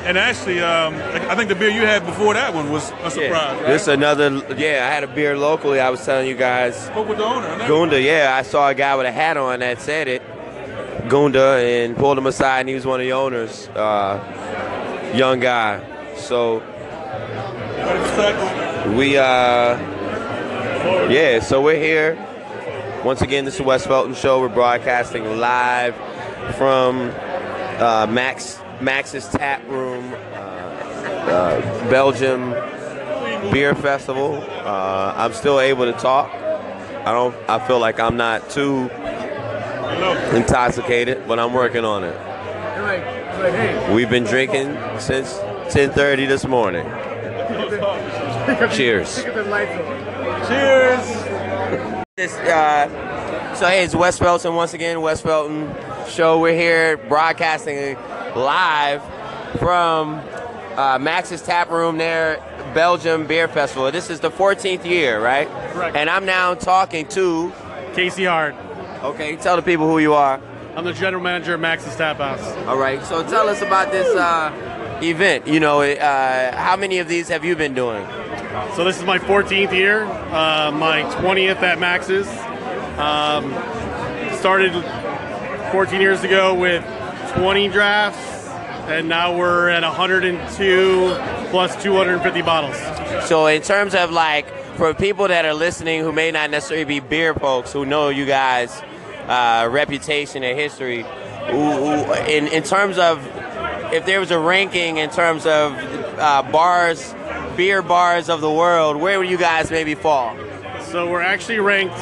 And 0.05 0.19
actually, 0.19 0.59
um, 0.59 0.93
I 0.93 1.35
think 1.35 1.49
the 1.49 1.55
beer 1.55 1.71
you 1.71 1.81
had 1.81 2.05
before 2.05 2.35
that 2.35 2.53
one 2.53 2.71
was 2.71 2.91
a 3.01 3.09
surprise. 3.09 3.17
Yeah. 3.17 3.31
Right? 3.31 3.65
This 3.65 3.87
another. 3.87 4.29
Yeah, 4.55 4.87
I 4.87 4.93
had 4.93 5.03
a 5.03 5.07
beer 5.07 5.35
locally. 5.35 5.79
I 5.79 5.89
was 5.89 6.05
telling 6.05 6.27
you 6.27 6.35
guys. 6.35 6.75
Spoke 6.75 7.09
with 7.09 7.17
the 7.17 7.25
owner. 7.25 7.67
Gunda, 7.67 7.99
yeah, 7.99 8.35
I 8.37 8.43
saw 8.43 8.69
a 8.69 8.75
guy 8.75 8.95
with 8.95 9.07
a 9.07 9.11
hat 9.11 9.35
on 9.35 9.61
that 9.61 9.81
said 9.81 10.07
it. 10.07 10.21
Gunda, 11.09 11.57
and 11.57 11.97
pulled 11.97 12.19
him 12.19 12.27
aside, 12.27 12.61
and 12.61 12.69
he 12.69 12.75
was 12.75 12.85
one 12.85 12.99
of 12.99 13.05
the 13.05 13.13
owners. 13.13 13.67
Uh, 13.69 15.11
young 15.15 15.39
guy. 15.39 15.81
So 16.17 16.59
we, 18.95 19.17
uh, 19.17 19.77
yeah, 21.09 21.39
so 21.39 21.63
we're 21.63 21.79
here. 21.79 22.15
Once 23.03 23.21
again, 23.21 23.43
this 23.45 23.55
is 23.55 23.61
Wes 23.61 23.87
Felton 23.87 24.13
Show. 24.13 24.39
We're 24.39 24.49
broadcasting 24.49 25.39
live 25.39 25.95
from 26.57 27.11
uh, 27.79 28.07
Max 28.07 28.59
Max's 28.81 29.27
Tap 29.27 29.65
Room, 29.67 30.13
uh, 30.13 30.37
uh, 30.37 31.89
Belgium 31.89 32.51
Beer 33.51 33.75
Festival. 33.75 34.35
Uh, 34.35 35.13
I'm 35.15 35.33
still 35.33 35.59
able 35.59 35.85
to 35.85 35.93
talk. 35.93 36.29
I 36.33 37.11
don't. 37.11 37.35
I 37.49 37.65
feel 37.67 37.79
like 37.79 37.99
I'm 37.99 38.17
not 38.17 38.49
too 38.49 38.89
intoxicated, 40.35 41.27
but 41.27 41.39
I'm 41.39 41.53
working 41.53 41.85
on 41.85 42.03
it. 42.03 43.93
We've 43.93 44.09
been 44.09 44.23
drinking 44.23 44.77
since 44.99 45.33
10:30 45.69 46.27
this 46.27 46.45
morning. 46.45 46.85
Cheers. 48.71 49.23
Cheers. 50.47 51.05
This, 52.15 52.33
uh, 52.35 53.55
so 53.55 53.67
hey, 53.67 53.83
it's 53.83 53.95
Wes 53.95 54.17
Felton 54.17 54.55
once 54.55 54.73
again. 54.73 55.01
Wes 55.01 55.21
Felton 55.21 55.73
show. 56.07 56.39
We're 56.39 56.55
here 56.55 56.97
broadcasting 56.97 57.95
live 58.35 59.01
from 59.59 60.21
uh, 60.75 60.99
Max's 60.99 61.41
Tap 61.41 61.69
Room 61.69 61.97
there, 61.97 62.37
Belgium 62.73 63.25
Beer 63.25 63.47
Festival. 63.47 63.91
This 63.91 64.09
is 64.09 64.19
the 64.19 64.29
14th 64.29 64.85
year, 64.85 65.23
right? 65.23 65.47
Correct. 65.71 65.95
And 65.95 66.09
I'm 66.09 66.25
now 66.25 66.53
talking 66.53 67.07
to. 67.09 67.51
Casey 67.93 68.25
Hard. 68.25 68.55
Okay, 69.03 69.37
tell 69.37 69.55
the 69.55 69.61
people 69.61 69.87
who 69.87 69.99
you 69.99 70.13
are. 70.13 70.41
I'm 70.75 70.83
the 70.83 70.91
general 70.91 71.23
manager 71.23 71.53
of 71.53 71.61
Max's 71.61 71.95
Tap 71.95 72.17
House. 72.17 72.45
All 72.67 72.77
right. 72.77 73.01
So 73.05 73.25
tell 73.25 73.47
us 73.47 73.61
about 73.61 73.93
this 73.93 74.13
uh, 74.13 74.99
event. 75.01 75.47
You 75.47 75.61
know, 75.61 75.81
uh, 75.81 76.55
how 76.57 76.75
many 76.75 76.99
of 76.99 77.07
these 77.07 77.29
have 77.29 77.45
you 77.45 77.55
been 77.55 77.73
doing? 77.73 78.05
So 78.75 78.83
this 78.83 78.97
is 78.97 79.03
my 79.03 79.17
14th 79.19 79.71
year, 79.71 80.03
uh, 80.03 80.71
my 80.71 81.03
20th 81.21 81.61
at 81.61 81.79
Max's. 81.79 82.27
Um, 82.97 83.51
started 84.37 84.73
14 85.71 86.01
years 86.01 86.23
ago 86.23 86.53
with 86.53 86.83
20 87.35 87.67
drafts, 87.67 88.47
and 88.87 89.09
now 89.09 89.37
we're 89.37 89.69
at 89.69 89.83
102 89.83 91.15
plus 91.51 91.81
250 91.83 92.41
bottles. 92.41 92.77
So 93.27 93.47
in 93.47 93.61
terms 93.61 93.93
of 93.93 94.11
like 94.11 94.47
for 94.75 94.93
people 94.93 95.27
that 95.27 95.45
are 95.45 95.53
listening 95.53 96.01
who 96.01 96.11
may 96.11 96.31
not 96.31 96.49
necessarily 96.49 96.85
be 96.85 96.99
beer 96.99 97.33
folks 97.33 97.71
who 97.73 97.85
know 97.85 98.09
you 98.09 98.25
guys 98.25 98.81
uh, 99.27 99.67
reputation 99.71 100.43
and 100.43 100.57
history 100.57 101.03
who, 101.49 101.71
who, 101.71 102.13
in, 102.25 102.47
in 102.47 102.63
terms 102.63 102.97
of 102.97 103.25
if 103.93 104.05
there 104.05 104.19
was 104.19 104.31
a 104.31 104.39
ranking 104.39 104.97
in 104.97 105.09
terms 105.09 105.45
of 105.45 105.73
uh, 106.19 106.43
bars 106.51 107.15
beer 107.55 107.81
bars 107.81 108.29
of 108.29 108.41
the 108.41 108.51
world 108.51 108.97
where 108.97 109.17
would 109.17 109.29
you 109.29 109.37
guys 109.37 109.71
maybe 109.71 109.95
fall 109.95 110.35
So 110.91 111.09
we're 111.09 111.21
actually 111.21 111.59
ranked 111.59 111.99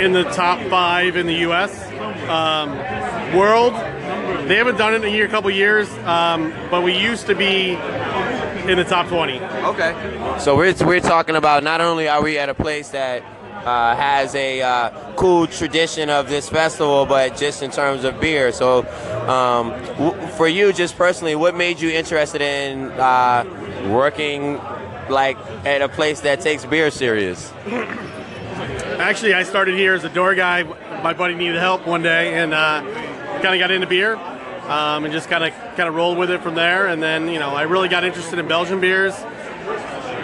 in 0.00 0.12
the 0.12 0.24
top 0.24 0.60
five 0.68 1.16
in 1.16 1.26
the 1.26 1.34
U.S. 1.48 1.72
Um, 2.28 2.70
world. 3.36 3.74
They 4.46 4.56
haven't 4.56 4.76
done 4.76 4.94
it 4.94 4.96
in 4.96 5.04
a 5.04 5.08
year, 5.14 5.26
couple 5.28 5.50
years, 5.50 5.88
um, 6.04 6.52
but 6.70 6.82
we 6.82 6.96
used 6.96 7.26
to 7.26 7.34
be 7.34 7.70
in 8.70 8.76
the 8.78 8.84
top 8.84 9.08
20. 9.08 9.40
okay 9.40 10.38
so 10.40 10.56
we're, 10.56 10.74
we're 10.86 11.00
talking 11.00 11.36
about 11.36 11.62
not 11.62 11.80
only 11.80 12.08
are 12.08 12.22
we 12.22 12.38
at 12.38 12.48
a 12.48 12.54
place 12.54 12.88
that 12.90 13.22
uh, 13.64 13.96
has 13.96 14.34
a 14.34 14.60
uh, 14.60 14.90
cool 15.14 15.46
tradition 15.46 16.10
of 16.10 16.28
this 16.28 16.48
festival, 16.48 17.06
but 17.06 17.36
just 17.36 17.62
in 17.62 17.70
terms 17.70 18.04
of 18.04 18.20
beer. 18.20 18.52
So, 18.52 18.80
um, 19.26 19.70
w- 19.96 20.26
for 20.36 20.46
you, 20.46 20.72
just 20.72 20.96
personally, 20.96 21.34
what 21.34 21.54
made 21.56 21.80
you 21.80 21.88
interested 21.90 22.42
in 22.42 22.90
uh, 22.92 23.44
working 23.88 24.60
like 25.08 25.38
at 25.64 25.80
a 25.80 25.88
place 25.88 26.20
that 26.20 26.40
takes 26.42 26.64
beer 26.66 26.90
serious? 26.90 27.52
Actually, 28.98 29.34
I 29.34 29.44
started 29.44 29.76
here 29.76 29.94
as 29.94 30.04
a 30.04 30.10
door 30.10 30.34
guy. 30.34 30.62
My 31.02 31.14
buddy 31.14 31.34
needed 31.34 31.56
help 31.56 31.86
one 31.86 32.02
day, 32.02 32.34
and 32.34 32.52
uh, 32.52 32.82
kind 33.40 33.54
of 33.54 33.58
got 33.58 33.70
into 33.70 33.86
beer, 33.86 34.16
um, 34.68 35.04
and 35.04 35.12
just 35.12 35.28
kind 35.28 35.44
of 35.44 35.52
kind 35.76 35.88
of 35.88 35.94
rolled 35.94 36.18
with 36.18 36.30
it 36.30 36.42
from 36.42 36.54
there. 36.54 36.86
And 36.86 37.02
then, 37.02 37.28
you 37.28 37.38
know, 37.38 37.50
I 37.50 37.62
really 37.62 37.88
got 37.88 38.04
interested 38.04 38.38
in 38.38 38.48
Belgian 38.48 38.80
beers, 38.80 39.14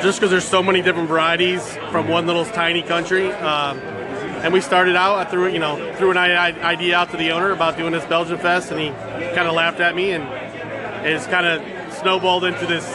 just 0.03 0.19
because 0.19 0.31
there's 0.31 0.49
so 0.49 0.63
many 0.63 0.83
different 0.83 1.09
varieties 1.09 1.77
from 1.91 2.09
one 2.09 2.27
little 2.27 2.45
tiny 2.45 2.83
country. 2.83 3.31
Um, 3.33 3.79
and 3.79 4.53
we 4.53 4.61
started 4.61 4.97
out. 4.97 5.17
I 5.19 5.25
threw, 5.31 5.49
you 5.49 5.59
know, 5.59 5.95
threw 5.97 6.11
an 6.11 6.17
idea 6.17 6.97
out 6.97 7.11
to 7.11 7.17
the 7.17 7.31
owner 7.33 7.51
about 7.51 7.77
doing 7.77 7.93
this 7.93 8.05
Belgian 8.07 8.39
fest, 8.39 8.71
and 8.71 8.81
he 8.81 8.89
kind 9.35 9.47
of 9.47 9.55
laughed 9.55 9.81
at 9.81 9.95
me, 9.95 10.13
and 10.13 10.25
it's 11.07 11.27
kind 11.27 11.47
of 11.47 11.95
snowballed 11.95 12.45
into 12.45 12.67
this 12.67 12.87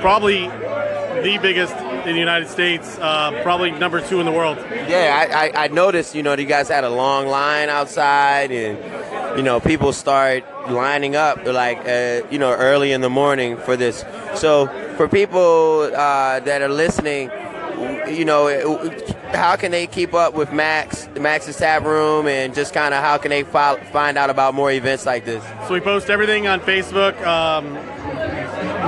probably 0.00 0.46
the 0.46 1.38
biggest 1.42 1.74
in 2.06 2.14
the 2.14 2.20
United 2.20 2.48
States, 2.48 2.96
uh, 3.00 3.40
probably 3.42 3.72
number 3.72 4.00
two 4.00 4.20
in 4.20 4.24
the 4.24 4.30
world. 4.30 4.56
Yeah, 4.70 5.26
I, 5.28 5.48
I, 5.48 5.64
I 5.64 5.68
noticed, 5.68 6.14
you 6.14 6.22
know, 6.22 6.34
you 6.34 6.46
guys 6.46 6.68
had 6.68 6.84
a 6.84 6.90
long 6.90 7.26
line 7.26 7.68
outside, 7.68 8.52
and, 8.52 9.36
you 9.36 9.42
know, 9.42 9.58
people 9.58 9.92
start 9.92 10.44
lining 10.70 11.16
up, 11.16 11.44
like, 11.46 11.78
uh, 11.86 12.22
you 12.30 12.38
know, 12.38 12.52
early 12.52 12.92
in 12.92 13.00
the 13.00 13.10
morning 13.10 13.56
for 13.56 13.76
this. 13.76 14.04
So, 14.34 14.66
for 14.96 15.08
people 15.08 15.82
uh, 15.94 16.40
that 16.40 16.62
are 16.62 16.68
listening, 16.68 17.30
you 18.08 18.24
know, 18.24 18.48
how 19.32 19.56
can 19.56 19.70
they 19.70 19.86
keep 19.86 20.14
up 20.14 20.34
with 20.34 20.52
Max, 20.52 21.08
Max's 21.18 21.56
Tap 21.56 21.84
Room, 21.84 22.26
and 22.26 22.54
just 22.54 22.74
kind 22.74 22.94
of 22.94 23.02
how 23.02 23.18
can 23.18 23.30
they 23.30 23.42
fi- 23.42 23.78
find 23.84 24.16
out 24.18 24.30
about 24.30 24.54
more 24.54 24.70
events 24.70 25.06
like 25.06 25.24
this? 25.24 25.44
So 25.66 25.74
we 25.74 25.80
post 25.80 26.10
everything 26.10 26.46
on 26.46 26.60
Facebook, 26.60 27.20
um, 27.26 27.74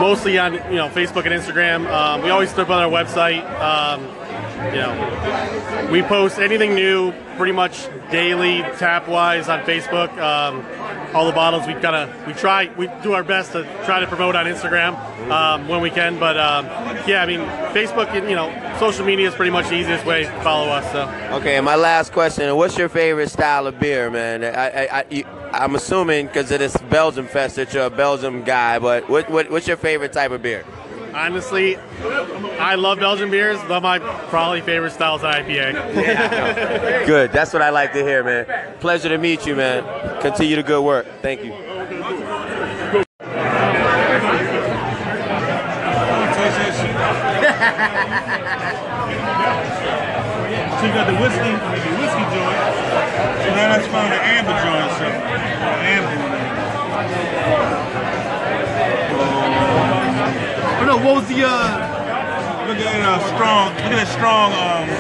mostly 0.00 0.38
on 0.38 0.54
you 0.54 0.76
know 0.76 0.88
Facebook 0.88 1.26
and 1.26 1.34
Instagram. 1.34 1.87
Um, 1.90 2.22
we 2.22 2.30
always 2.30 2.50
stuff 2.50 2.70
on 2.70 2.82
our 2.82 2.90
website. 2.90 3.44
Um, 3.60 4.19
you 4.66 4.80
know, 4.80 5.88
we 5.90 6.02
post 6.02 6.38
anything 6.38 6.74
new 6.74 7.12
pretty 7.36 7.52
much 7.52 7.88
daily, 8.10 8.62
tap 8.78 9.08
wise 9.08 9.48
on 9.48 9.60
Facebook. 9.60 10.16
Um, 10.18 10.64
all 11.14 11.26
the 11.26 11.32
bottles 11.32 11.66
we 11.66 11.72
kind 11.74 11.96
of 11.96 12.26
we 12.26 12.32
try 12.34 12.70
we 12.76 12.88
do 13.02 13.14
our 13.14 13.24
best 13.24 13.52
to 13.52 13.64
try 13.84 13.98
to 13.98 14.06
promote 14.06 14.36
on 14.36 14.46
Instagram 14.46 14.94
um, 15.30 15.66
when 15.66 15.80
we 15.80 15.90
can. 15.90 16.18
But 16.18 16.38
um, 16.38 16.66
yeah, 17.06 17.22
I 17.22 17.26
mean 17.26 17.40
Facebook 17.74 18.08
and 18.08 18.28
you 18.28 18.36
know 18.36 18.76
social 18.78 19.04
media 19.04 19.28
is 19.28 19.34
pretty 19.34 19.50
much 19.50 19.68
the 19.68 19.76
easiest 19.76 20.06
way 20.06 20.24
to 20.24 20.42
follow 20.42 20.68
us. 20.68 20.90
So. 20.92 21.08
Okay, 21.38 21.56
and 21.56 21.64
my 21.64 21.76
last 21.76 22.12
question: 22.12 22.54
What's 22.56 22.78
your 22.78 22.88
favorite 22.88 23.30
style 23.30 23.66
of 23.66 23.80
beer, 23.80 24.10
man? 24.10 24.44
I, 24.44 25.00
I, 25.00 25.24
I'm 25.52 25.74
assuming 25.74 26.26
because 26.26 26.50
of 26.52 26.60
this 26.60 26.76
Belgium 26.76 27.26
fest 27.26 27.56
that 27.56 27.74
you're 27.74 27.86
a 27.86 27.90
Belgium 27.90 28.44
guy, 28.44 28.78
but 28.78 29.08
what, 29.08 29.28
what, 29.28 29.50
what's 29.50 29.66
your 29.66 29.76
favorite 29.76 30.12
type 30.12 30.30
of 30.30 30.42
beer? 30.42 30.64
honestly, 31.14 31.76
I 31.76 32.74
love 32.76 32.98
Belgian 32.98 33.30
beers. 33.30 33.60
They're 33.68 33.80
my 33.80 33.98
probably 33.98 34.60
favorite 34.60 34.92
styles 34.92 35.22
of 35.22 35.30
IPA. 35.34 35.94
Yeah. 35.94 37.04
good. 37.06 37.32
That's 37.32 37.52
what 37.52 37.62
I 37.62 37.70
like 37.70 37.92
to 37.92 38.02
hear, 38.02 38.24
man. 38.24 38.76
Pleasure 38.78 39.08
to 39.08 39.18
meet 39.18 39.46
you, 39.46 39.56
man. 39.56 40.20
Continue 40.20 40.56
the 40.56 40.62
good 40.62 40.82
work. 40.82 41.06
Thank 41.22 41.44
you. 41.44 41.52
so 50.80 50.86
you 50.86 50.92
got 50.94 51.06
the 51.06 51.16
whiskey, 51.20 51.52
the 51.52 51.92
whiskey 52.00 52.24
joint. 52.32 52.58
So 53.42 53.48
now 53.54 53.68
let's 53.72 53.86
find 53.88 54.12
the 54.12 54.16
amber 54.16 54.56
joint. 54.64 54.90
So 54.98 55.04
amber 55.84 56.30
no, 60.90 60.97
what 60.97 61.14
was 61.23 61.28
the 61.28 61.44
uh? 61.47 62.66
Look 62.66 62.78
at 62.78 62.85
that 62.85 63.02
uh, 63.06 63.23
strong. 63.30 63.75
Look 63.75 63.94
at 63.94 64.02
that 64.02 64.11
strong 64.11 64.50
um, 64.59 64.90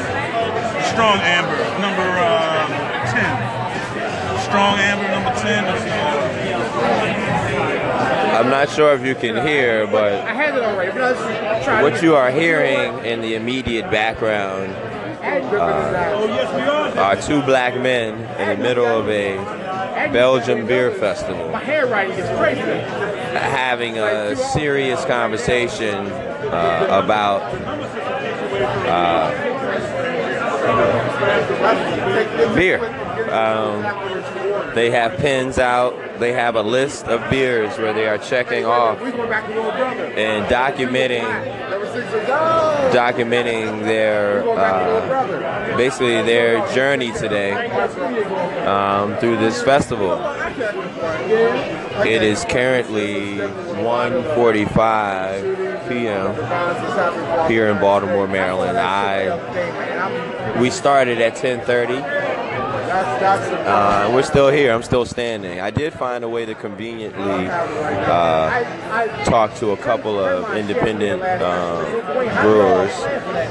strong 0.86 1.18
amber 1.18 1.58
number 1.82 2.06
uh, 2.14 3.10
ten. 3.10 3.34
Strong 4.46 4.78
amber 4.78 5.08
number 5.10 5.34
ten. 5.40 5.66
I'm 8.36 8.50
not 8.50 8.70
sure 8.70 8.94
if 8.94 9.04
you 9.04 9.16
can 9.16 9.44
hear, 9.44 9.86
but 9.88 10.12
I 10.12 10.32
had 10.32 10.56
it 10.56 10.62
already, 10.62 10.92
but 10.92 11.00
let's 11.00 11.64
try 11.64 11.82
what 11.82 12.02
you 12.02 12.14
are 12.14 12.30
hearing 12.30 13.04
in 13.04 13.20
the 13.20 13.34
immediate 13.34 13.90
background 13.90 14.72
Oh 15.22 16.26
yes, 16.26 16.54
we 16.54 16.62
are. 16.62 16.98
are 16.98 17.16
two 17.20 17.42
black 17.42 17.78
men 17.78 18.14
in 18.40 18.56
the 18.56 18.62
middle 18.62 18.86
of 18.86 19.08
a 19.08 19.36
Belgian 20.12 20.66
beer 20.66 20.90
festival 20.92 21.50
My 21.50 21.58
handwriting 21.62 22.16
is 22.16 22.38
crazy. 22.38 23.19
Having 23.32 23.98
a 23.98 24.36
serious 24.36 25.04
conversation 25.04 25.94
uh, 25.94 27.02
about 27.02 27.42
uh, 28.86 29.50
beer. 32.54 32.80
Um, 33.30 33.82
they 34.74 34.90
have 34.90 35.16
pens 35.18 35.58
out. 35.58 36.18
They 36.18 36.32
have 36.32 36.56
a 36.56 36.62
list 36.62 37.06
of 37.06 37.28
beers 37.30 37.76
where 37.78 37.92
they 37.92 38.06
are 38.06 38.18
checking 38.18 38.64
off 38.64 39.00
and 39.00 40.46
documenting 40.46 41.24
documenting 42.92 43.82
their 43.82 44.48
uh, 44.48 45.76
basically 45.76 46.22
their 46.22 46.66
journey 46.74 47.12
today 47.12 47.52
um, 48.66 49.16
through 49.18 49.36
this 49.38 49.62
festival. 49.62 50.18
It 52.06 52.22
is 52.22 52.44
currently 52.44 53.36
1:45 53.36 55.88
p.m. 55.88 57.50
here 57.50 57.68
in 57.68 57.78
Baltimore, 57.78 58.28
Maryland. 58.28 58.78
I 58.78 60.60
we 60.60 60.70
started 60.70 61.20
at 61.20 61.36
10:30. 61.36 62.30
Uh, 62.90 64.10
we're 64.12 64.22
still 64.22 64.50
here. 64.50 64.72
I'm 64.72 64.82
still 64.82 65.04
standing. 65.04 65.60
I 65.60 65.70
did 65.70 65.92
find 65.92 66.24
a 66.24 66.28
way 66.28 66.44
to 66.44 66.54
conveniently 66.54 67.48
uh, 67.48 69.24
talk 69.24 69.54
to 69.56 69.70
a 69.70 69.76
couple 69.76 70.18
of 70.18 70.56
independent 70.56 71.22
um, 71.22 71.84
brewers. 72.42 72.92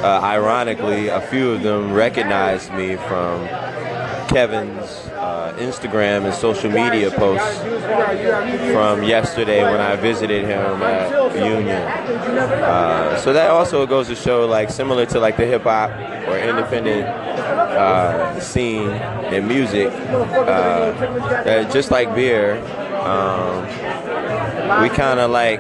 Uh, 0.03 0.19
ironically, 0.23 1.07
a 1.07 1.21
few 1.21 1.51
of 1.51 1.63
them 1.63 1.93
recognized 1.93 2.73
me 2.73 2.97
from 2.97 3.47
Kevin's 4.29 5.07
uh, 5.17 5.55
Instagram 5.57 6.25
and 6.25 6.33
social 6.33 6.71
media 6.71 7.09
posts 7.09 7.57
from 8.71 9.03
yesterday 9.03 9.63
when 9.63 9.81
I 9.81 9.95
visited 9.95 10.45
him 10.45 10.81
at 10.83 11.35
Union. 11.35 11.81
Uh, 11.81 13.17
so 13.17 13.33
that 13.33 13.49
also 13.49 13.85
goes 13.87 14.07
to 14.07 14.15
show, 14.15 14.45
like, 14.45 14.69
similar 14.69 15.05
to 15.07 15.19
like 15.19 15.35
the 15.35 15.45
hip 15.45 15.63
hop 15.63 15.89
or 16.27 16.37
independent 16.37 17.07
uh, 17.07 18.39
scene 18.39 18.89
in 19.33 19.47
music, 19.47 19.87
uh, 19.91 20.91
that 21.43 21.71
just 21.71 21.89
like 21.91 22.13
beer, 22.13 22.57
um, 23.01 23.63
we 24.83 24.89
kind 24.89 25.19
of 25.19 25.31
like, 25.31 25.59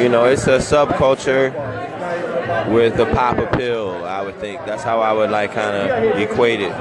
you 0.00 0.08
know, 0.08 0.26
it's 0.26 0.46
a 0.46 0.58
subculture 0.58 1.50
with 2.70 2.98
a 2.98 3.06
pop 3.06 3.38
appeal. 3.38 4.04
I 4.04 4.22
would 4.22 4.38
think 4.38 4.64
that's 4.66 4.82
how 4.82 5.00
I 5.00 5.12
would 5.12 5.30
like 5.30 5.52
kind 5.52 5.76
of 5.76 6.18
equate 6.18 6.60
it. 6.60 6.72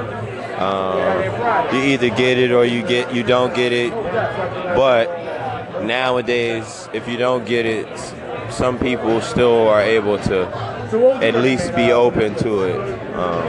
Um, 0.61 1.75
you 1.75 1.81
either 1.93 2.09
get 2.09 2.37
it 2.37 2.51
or 2.51 2.65
you 2.65 2.85
get 2.85 3.15
you 3.15 3.23
don't 3.23 3.55
get 3.55 3.71
it, 3.73 3.91
but 3.91 5.81
nowadays, 5.83 6.87
if 6.93 7.07
you 7.07 7.17
don't 7.17 7.45
get 7.45 7.65
it, 7.65 7.87
some 8.51 8.77
people 8.77 9.21
still 9.21 9.67
are 9.67 9.81
able 9.81 10.19
to 10.19 10.45
at 11.23 11.35
least 11.35 11.75
be 11.75 11.91
open 11.91 12.35
to 12.35 12.63
it. 12.63 13.01
Um, 13.15 13.43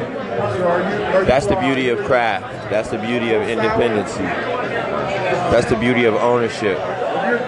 that's 1.26 1.46
the 1.46 1.56
beauty 1.56 1.90
of 1.90 1.98
craft. 2.06 2.70
That's 2.70 2.88
the 2.88 2.98
beauty 2.98 3.34
of 3.34 3.42
independency. 3.42 4.22
That's 4.22 5.68
the 5.68 5.76
beauty 5.76 6.04
of 6.04 6.14
ownership. 6.14 6.78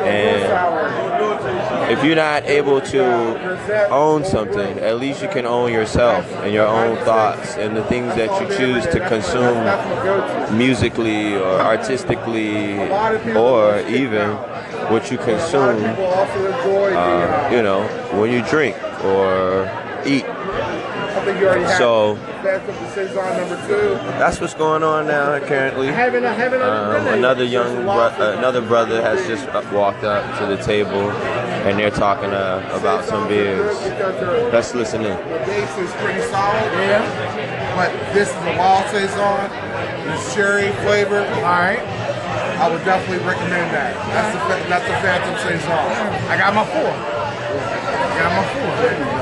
And 0.05 1.91
if 1.91 2.05
you're 2.05 2.17
not 2.17 2.45
able 2.45 2.81
to 2.81 3.89
own 3.91 4.25
something, 4.25 4.79
at 4.79 4.99
least 4.99 5.23
you 5.23 5.29
can 5.29 5.47
own 5.47 5.73
yourself 5.73 6.25
and 6.43 6.53
your 6.53 6.67
own 6.67 6.97
thoughts 7.05 7.57
and 7.57 7.77
the 7.77 7.85
things 7.85 8.15
that 8.17 8.31
you 8.41 8.57
choose 8.57 8.85
to 8.87 9.01
consume 9.09 10.57
musically 10.57 11.37
or 11.37 11.61
artistically 11.61 12.79
or 13.35 13.81
even 13.89 14.31
what 14.91 15.11
you 15.11 15.19
consume, 15.19 15.83
uh, 15.85 17.49
you 17.53 17.63
know, 17.63 17.87
when 18.19 18.31
you 18.31 18.43
drink 18.43 18.77
or 19.05 19.71
eat. 20.07 20.25
So 21.79 22.15
that's 24.19 24.41
what's 24.41 24.55
going 24.55 24.83
on 24.83 25.07
now 25.07 25.39
currently. 25.41 25.89
Having 25.89 26.25
a 26.25 26.33
having 26.33 26.61
a 26.61 26.65
Um, 26.65 27.07
another 27.09 27.45
young, 27.45 27.83
bro- 27.83 28.13
uh, 28.19 28.35
another 28.39 28.61
brother 28.61 29.03
has 29.03 29.27
just 29.27 29.47
walked 29.73 30.05
up 30.05 30.23
to 30.39 30.47
the 30.47 30.57
table, 30.63 31.11
and 31.67 31.79
they're 31.79 31.91
talking 31.91 32.31
uh, 32.31 32.63
about 32.73 33.05
some 33.05 33.27
beers. 33.29 33.77
Let's 34.53 34.75
listen 34.75 35.05
in. 35.05 35.17
The 35.17 35.39
base 35.47 35.77
is 35.79 35.93
pretty 35.95 36.23
solid. 36.31 36.73
Yeah. 36.75 37.75
But 37.75 37.91
this 38.15 38.29
is 38.31 38.37
a 38.37 38.57
wild 38.57 38.89
saison. 38.91 39.51
It's 40.13 40.35
cherry 40.35 40.71
flavored. 40.87 41.27
All 41.43 41.43
right. 41.43 41.83
I 42.61 42.71
would 42.71 42.85
definitely 42.85 43.27
recommend 43.27 43.75
that. 43.75 43.95
That's 44.15 44.33
the 44.33 44.69
that's 44.71 44.87
the 44.87 44.95
Phantom 45.03 45.35
saison. 45.43 45.73
I 46.31 46.37
got 46.39 46.55
my 46.55 46.65
four. 46.65 46.87
I 46.87 48.15
got 48.23 48.31
my 48.31 48.45
four. 48.55 48.71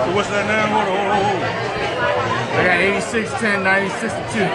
So 0.04 0.14
what's 0.14 0.28
that 0.28 0.44
now? 0.46 0.68
What? 0.76 0.86
Oh, 0.88 0.92
oh, 0.92 1.68
oh. 1.68 1.71
I 2.02 2.64
got 2.64 2.80
86, 2.80 3.30
10, 3.40 3.64
90, 3.64 3.88
62. 3.88 4.38
You 4.38 4.46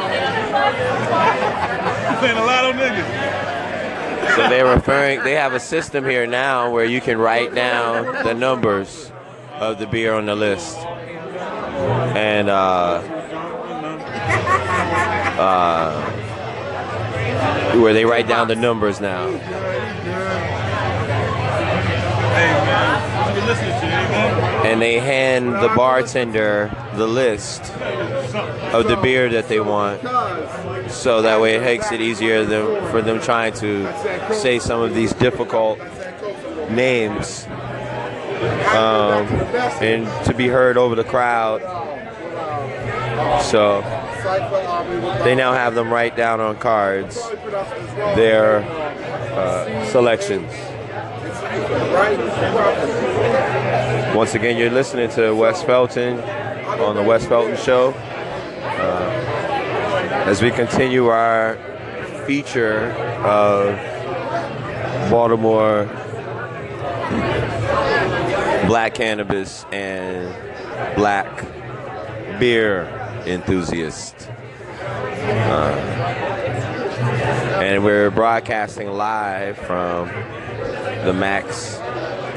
playing 2.19 2.37
a 2.37 2.45
lot 2.45 2.65
of 2.65 2.75
niggas. 2.75 4.35
So 4.35 4.49
they're 4.49 4.75
referring. 4.75 5.23
They 5.23 5.33
have 5.33 5.53
a 5.53 5.59
system 5.59 6.05
here 6.05 6.27
now 6.27 6.69
where 6.71 6.85
you 6.85 7.01
can 7.01 7.17
write 7.17 7.55
down 7.55 8.05
the 8.23 8.33
numbers 8.33 9.11
of 9.53 9.79
the 9.79 9.87
beer 9.87 10.13
on 10.13 10.27
the 10.27 10.35
list, 10.35 10.77
and 10.77 12.49
uh, 12.49 13.01
uh, 15.39 16.11
where 17.79 17.93
they 17.93 18.05
write 18.05 18.27
down 18.27 18.47
the 18.47 18.55
numbers 18.55 19.01
now. 19.01 19.27
Hey 22.37 22.53
man, 22.67 23.35
you 23.35 23.41
listening 23.47 23.79
to 23.79 23.85
you, 23.85 23.91
man? 23.91 24.65
And 24.77 24.83
they 24.83 24.99
hand 24.99 25.55
the 25.55 25.73
bartender 25.75 26.71
the 26.97 27.07
list 27.07 27.61
of 28.73 28.87
the 28.87 28.95
beer 29.01 29.27
that 29.27 29.49
they 29.49 29.59
want. 29.59 29.99
So 30.91 31.23
that 31.23 31.41
way 31.41 31.55
it 31.55 31.61
makes 31.61 31.91
it 31.91 31.99
easier 31.99 32.45
for 32.91 33.01
them 33.01 33.19
trying 33.19 33.53
to 33.53 33.91
say 34.35 34.59
some 34.59 34.81
of 34.81 34.93
these 34.93 35.13
difficult 35.13 35.79
names. 36.69 37.47
Um, 38.75 39.25
and 39.81 40.25
to 40.27 40.35
be 40.35 40.47
heard 40.47 40.77
over 40.77 40.93
the 40.93 41.03
crowd. 41.03 41.61
So 43.41 43.81
they 45.23 45.33
now 45.33 45.53
have 45.53 45.73
them 45.73 45.91
write 45.91 46.15
down 46.15 46.39
on 46.39 46.55
cards 46.57 47.15
their 48.15 48.57
uh, 48.59 49.85
selections 49.87 50.53
once 54.15 54.35
again, 54.35 54.57
you're 54.57 54.69
listening 54.69 55.09
to 55.11 55.33
Wes 55.33 55.63
Felton 55.63 56.19
on 56.79 56.95
the 56.95 57.03
Wes 57.03 57.25
Felton 57.25 57.57
Show. 57.57 57.91
Uh, 57.91 60.23
as 60.27 60.41
we 60.41 60.51
continue 60.51 61.07
our 61.07 61.57
feature 62.25 62.91
of 63.23 63.75
Baltimore 65.09 65.85
black 68.67 68.95
cannabis 68.95 69.65
and 69.71 70.35
black 70.95 71.45
beer 72.39 72.85
enthusiasts. 73.25 74.27
Uh, 75.47 75.73
and 77.61 77.83
we're 77.83 78.11
broadcasting 78.11 78.89
live 78.89 79.57
from 79.57 80.07
the 81.05 81.13
Max 81.13 81.77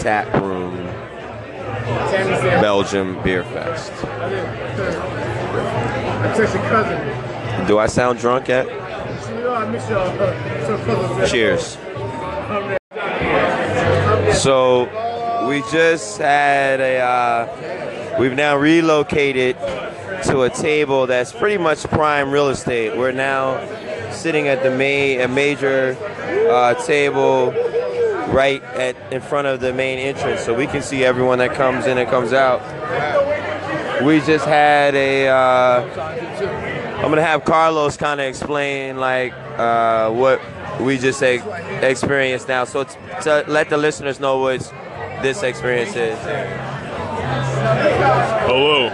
Tap 0.00 0.32
Room 0.40 0.69
Belgium 2.60 3.22
Beer 3.22 3.44
Fest. 3.44 3.92
Do 7.66 7.78
I 7.78 7.86
sound 7.86 8.18
drunk 8.18 8.48
yet? 8.48 8.66
Cheers. 11.28 11.76
So 14.40 14.88
we 15.48 15.62
just 15.70 16.18
had 16.18 16.80
a. 16.80 16.98
Uh, 16.98 18.16
we've 18.18 18.34
now 18.34 18.56
relocated 18.56 19.56
to 20.24 20.42
a 20.42 20.50
table 20.50 21.06
that's 21.06 21.32
pretty 21.32 21.58
much 21.58 21.84
prime 21.84 22.30
real 22.30 22.48
estate. 22.48 22.96
We're 22.96 23.12
now 23.12 23.60
sitting 24.12 24.48
at 24.48 24.62
the 24.62 24.70
main, 24.70 25.20
a 25.20 25.28
major 25.28 25.96
uh, 26.50 26.74
table 26.84 27.52
right 28.28 28.62
at 28.62 28.96
in 29.12 29.20
front 29.20 29.46
of 29.46 29.60
the 29.60 29.72
main 29.72 29.98
entrance, 29.98 30.42
so 30.42 30.54
we 30.54 30.66
can 30.66 30.82
see 30.82 31.04
everyone 31.04 31.38
that 31.38 31.54
comes 31.54 31.86
in 31.86 31.98
and 31.98 32.08
comes 32.08 32.32
out. 32.32 32.60
We 34.04 34.20
just 34.20 34.44
had 34.46 34.94
a. 34.94 35.28
Uh, 35.28 36.96
I'm 36.96 37.08
gonna 37.10 37.22
have 37.22 37.44
Carlos 37.44 37.96
kind 37.96 38.20
of 38.20 38.26
explain 38.26 38.98
like 38.98 39.32
uh, 39.58 40.10
what 40.10 40.40
we 40.80 40.98
just 40.98 41.22
e- 41.22 41.40
experienced 41.82 42.48
now, 42.48 42.64
so 42.64 42.84
t- 42.84 42.96
to 43.22 43.44
let 43.48 43.68
the 43.70 43.76
listeners 43.76 44.20
know 44.20 44.38
what 44.38 44.60
this 45.22 45.42
experience 45.42 45.96
is. 45.96 46.18
Hello. 48.46 48.88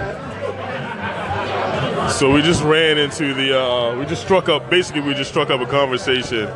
So 2.08 2.32
we 2.32 2.40
just 2.42 2.62
ran 2.62 2.98
into 2.98 3.34
the. 3.34 3.60
Uh, 3.60 3.98
we 3.98 4.06
just 4.06 4.22
struck 4.22 4.48
up. 4.48 4.70
Basically, 4.70 5.00
we 5.02 5.14
just 5.14 5.30
struck 5.30 5.50
up 5.50 5.60
a 5.60 5.66
conversation 5.66 6.48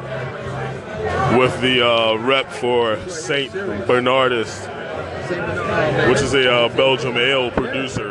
with 1.41 1.59
the 1.63 1.83
uh, 1.83 2.17
rep 2.17 2.53
for 2.53 2.99
Saint 3.09 3.51
Bernardus, 3.53 4.61
which 6.07 6.21
is 6.21 6.35
a 6.35 6.53
uh, 6.53 6.69
Belgium 6.77 7.17
ale 7.17 7.51
producer. 7.51 8.11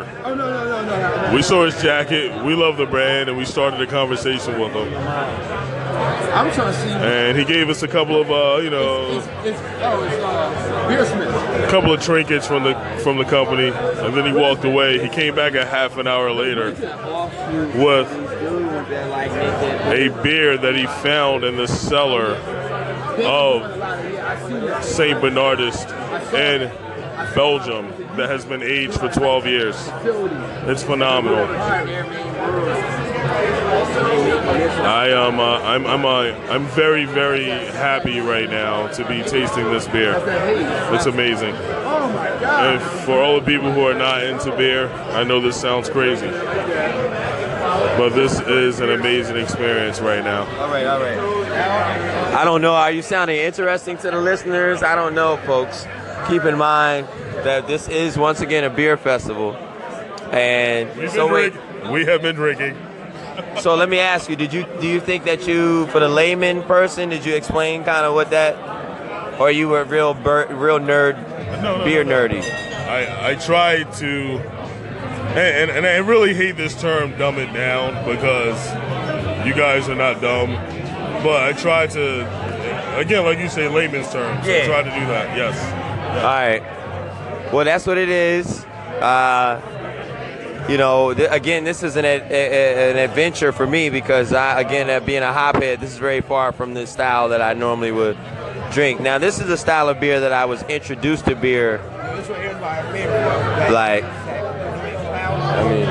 We 1.32 1.44
saw 1.44 1.66
his 1.66 1.80
jacket. 1.80 2.44
We 2.44 2.56
love 2.56 2.78
the 2.78 2.88
brand, 2.88 3.30
and 3.30 3.38
we 3.38 3.46
started 3.46 3.80
a 3.82 3.86
conversation 3.86 4.60
with 4.60 4.72
him. 4.72 4.92
I'm 4.98 6.52
trying 6.54 6.74
to 6.74 6.80
see. 6.80 6.90
And 6.90 7.38
he 7.38 7.46
gave 7.46 7.70
us 7.70 7.84
a 7.84 7.88
couple 7.88 8.20
of, 8.20 8.32
uh, 8.32 8.62
you 8.64 8.72
know, 8.72 9.20
It's, 9.20 9.28
it's, 9.46 9.60
oh, 9.82 10.04
it's 10.04 10.24
uh, 10.24 11.66
a 11.68 11.70
couple 11.70 11.94
of 11.94 12.02
trinkets 12.02 12.48
from 12.48 12.64
the 12.64 12.74
from 13.04 13.18
the 13.18 13.26
company, 13.26 13.68
and 13.68 14.18
then 14.18 14.26
he 14.26 14.32
walked 14.34 14.66
away. 14.66 14.98
He 15.00 15.10
came 15.10 15.36
back 15.36 15.54
a 15.54 15.68
half 15.68 15.98
an 15.98 16.08
hour 16.08 16.32
later 16.32 16.72
with 17.78 18.12
a 19.86 20.20
beer 20.24 20.58
that 20.58 20.76
he 20.76 20.88
found 21.04 21.44
in 21.44 21.58
the 21.58 21.68
cellar 21.68 22.59
of 23.26 24.84
Saint 24.84 25.20
Bernardus 25.20 25.86
in 26.34 26.70
Belgium 27.36 27.88
that 28.16 28.30
has 28.30 28.46
been 28.46 28.64
aged 28.64 29.00
for 29.00 29.10
12 29.10 29.46
years. 29.48 29.76
It's 30.68 30.84
phenomenal. 30.84 31.46
I 34.82 35.10
am. 35.10 35.40
Uh, 35.40 35.60
I'm. 35.62 35.86
I'm. 35.86 36.06
Uh, 36.06 36.32
I'm 36.50 36.66
very, 36.68 37.06
very 37.06 37.46
happy 37.46 38.20
right 38.20 38.50
now 38.50 38.88
to 38.88 39.08
be 39.08 39.22
tasting 39.24 39.66
this 39.66 39.88
beer. 39.88 40.16
It's 40.94 41.06
amazing. 41.06 41.54
And 41.56 42.82
for 43.06 43.22
all 43.22 43.40
the 43.40 43.46
people 43.46 43.72
who 43.72 43.88
are 43.88 43.94
not 43.94 44.24
into 44.24 44.56
beer, 44.56 44.90
I 44.90 45.24
know 45.24 45.40
this 45.40 45.60
sounds 45.60 45.90
crazy, 45.90 46.28
but 48.00 48.16
this 48.16 48.40
is 48.40 48.80
an 48.80 48.90
amazing 48.92 49.36
experience 49.36 50.00
right 50.00 50.24
now. 50.24 50.44
All 50.62 50.70
right, 50.70 50.86
all 50.86 51.00
right. 51.02 51.18
I 52.34 52.46
don't 52.46 52.62
know. 52.62 52.74
Are 52.74 52.92
you 52.92 53.02
sounding 53.02 53.38
interesting 53.38 53.98
to 53.98 54.12
the 54.12 54.18
listeners? 54.20 54.82
I 54.82 54.96
don't 54.96 55.14
know, 55.14 55.36
folks. 55.46 55.86
Keep 56.30 56.46
in 56.46 56.58
mind 56.58 57.08
that 57.44 57.68
this 57.68 57.90
is 57.90 58.18
once 58.18 58.40
again 58.42 58.64
a 58.64 58.70
beer 58.70 58.96
festival, 58.98 59.54
and 60.32 60.90
We've 60.98 61.12
so 61.12 61.32
wait. 61.32 61.54
we 61.92 62.06
have 62.06 62.22
been 62.22 62.36
drinking. 62.36 62.76
So 63.62 63.76
let 63.76 63.88
me 63.90 64.00
ask 64.00 64.30
you: 64.30 64.36
Did 64.36 64.54
you 64.54 64.66
do 64.82 64.88
you 64.88 65.00
think 65.00 65.24
that 65.26 65.48
you, 65.48 65.88
for 65.88 66.00
the 66.00 66.10
layman 66.10 66.62
person, 66.64 67.10
did 67.10 67.26
you 67.26 67.36
explain 67.36 67.84
kind 67.86 68.06
of 68.06 68.14
what 68.14 68.30
that, 68.32 69.40
or 69.40 69.50
you 69.50 69.70
were 69.70 69.84
real 69.86 70.14
real 70.14 70.80
nerd, 70.80 71.16
No, 71.62 71.78
no, 71.78 71.84
beer 71.86 72.04
no. 72.04 72.12
nerdy? 72.28 72.42
I, 72.88 73.32
I 73.32 73.36
tried 73.36 73.94
to, 73.94 74.40
and, 75.30 75.70
and, 75.70 75.72
and 75.72 75.86
I 75.86 75.98
really 75.98 76.34
hate 76.34 76.58
this 76.58 76.80
term, 76.80 77.18
dumb 77.18 77.38
it 77.38 77.54
down, 77.54 77.94
because 78.06 78.58
you 79.46 79.54
guys 79.54 79.88
are 79.90 79.96
not 79.96 80.22
dumb. 80.22 80.52
But 81.24 81.44
I 81.44 81.54
try 81.54 81.88
to, 81.88 82.98
again, 82.98 83.24
like 83.26 83.40
you 83.40 83.50
say, 83.50 83.68
layman's 83.68 84.12
terms. 84.12 84.46
I 84.48 84.50
Yeah. 84.52 84.66
tried 84.66 84.84
to 84.84 85.00
do 85.00 85.06
that, 85.08 85.38
yes. 85.38 85.58
All 86.18 86.24
right. 86.24 87.54
Well, 87.54 87.66
that's 87.66 87.86
what 87.86 87.98
it 87.98 88.10
is. 88.10 88.64
Uh, 89.02 89.60
you 90.70 90.78
know, 90.78 91.14
th- 91.14 91.30
again, 91.32 91.64
this 91.64 91.82
is 91.84 91.96
an 91.96 92.06
a- 92.06 92.22
a- 92.30 92.92
an 92.92 92.98
adventure 92.98 93.52
for 93.52 93.66
me 93.66 93.90
because 93.90 94.34
I, 94.34 94.60
again, 94.62 94.90
uh, 94.90 95.00
being 95.00 95.24
a 95.24 95.34
hophead, 95.34 95.80
this 95.80 95.92
is 95.92 95.98
very 95.98 96.22
far 96.22 96.52
from 96.52 96.74
the 96.74 96.86
style 96.86 97.30
that 97.30 97.42
I 97.42 97.54
normally 97.54 97.92
would 97.92 98.18
drink. 98.72 99.00
Now, 99.00 99.18
this 99.18 99.40
is 99.40 99.50
a 99.50 99.58
style 99.58 99.90
of 99.90 100.00
beer 100.00 100.20
that 100.20 100.32
I 100.32 100.46
was 100.46 100.64
introduced 100.70 101.26
to 101.26 101.36
beer. 101.36 101.82
Like, 103.72 104.04
I 105.60 105.74
mean, 105.74 105.86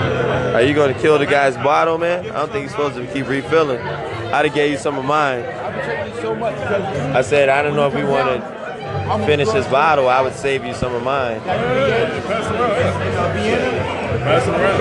are 0.55 0.63
you 0.63 0.75
going 0.75 0.95
to 0.95 1.01
kill 1.01 1.19
the 1.19 1.27
guy's 1.27 1.57
bottle, 1.57 1.99
man? 1.99 2.31
I 2.31 2.33
don't 2.33 2.51
think 2.51 2.63
you're 2.63 2.71
supposed 2.71 2.97
to 2.97 3.07
keep 3.13 3.29
refilling. 3.29 3.81
I'd 3.81 4.47
have 4.47 4.55
gave 4.55 4.73
you 4.73 4.79
some 4.79 4.99
of 4.99 5.05
mine. 5.05 5.45
I 5.45 7.23
said, 7.23 7.49
I 7.49 7.63
don't 7.63 7.77
know 7.77 7.87
if 7.87 7.95
we 7.95 8.05
want 8.05 8.29
to 8.29 9.27
finish 9.27 9.49
this 9.51 9.67
bottle, 9.69 10.09
I 10.09 10.23
would 10.23 10.35
save 10.35 10.65
you 10.65 10.75
some 10.75 10.95
of 10.95 11.03
mine. 11.03 11.41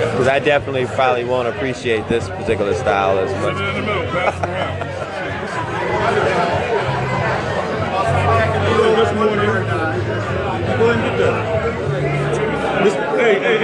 Because 0.08 0.28
I 0.28 0.38
definitely 0.38 0.86
probably 0.86 1.24
won't 1.24 1.48
appreciate 1.48 2.08
this 2.08 2.28
particular 2.28 2.74
style 2.74 3.18
as 3.18 3.30
much. 3.42 3.60
it 3.60 3.68
in 3.68 3.86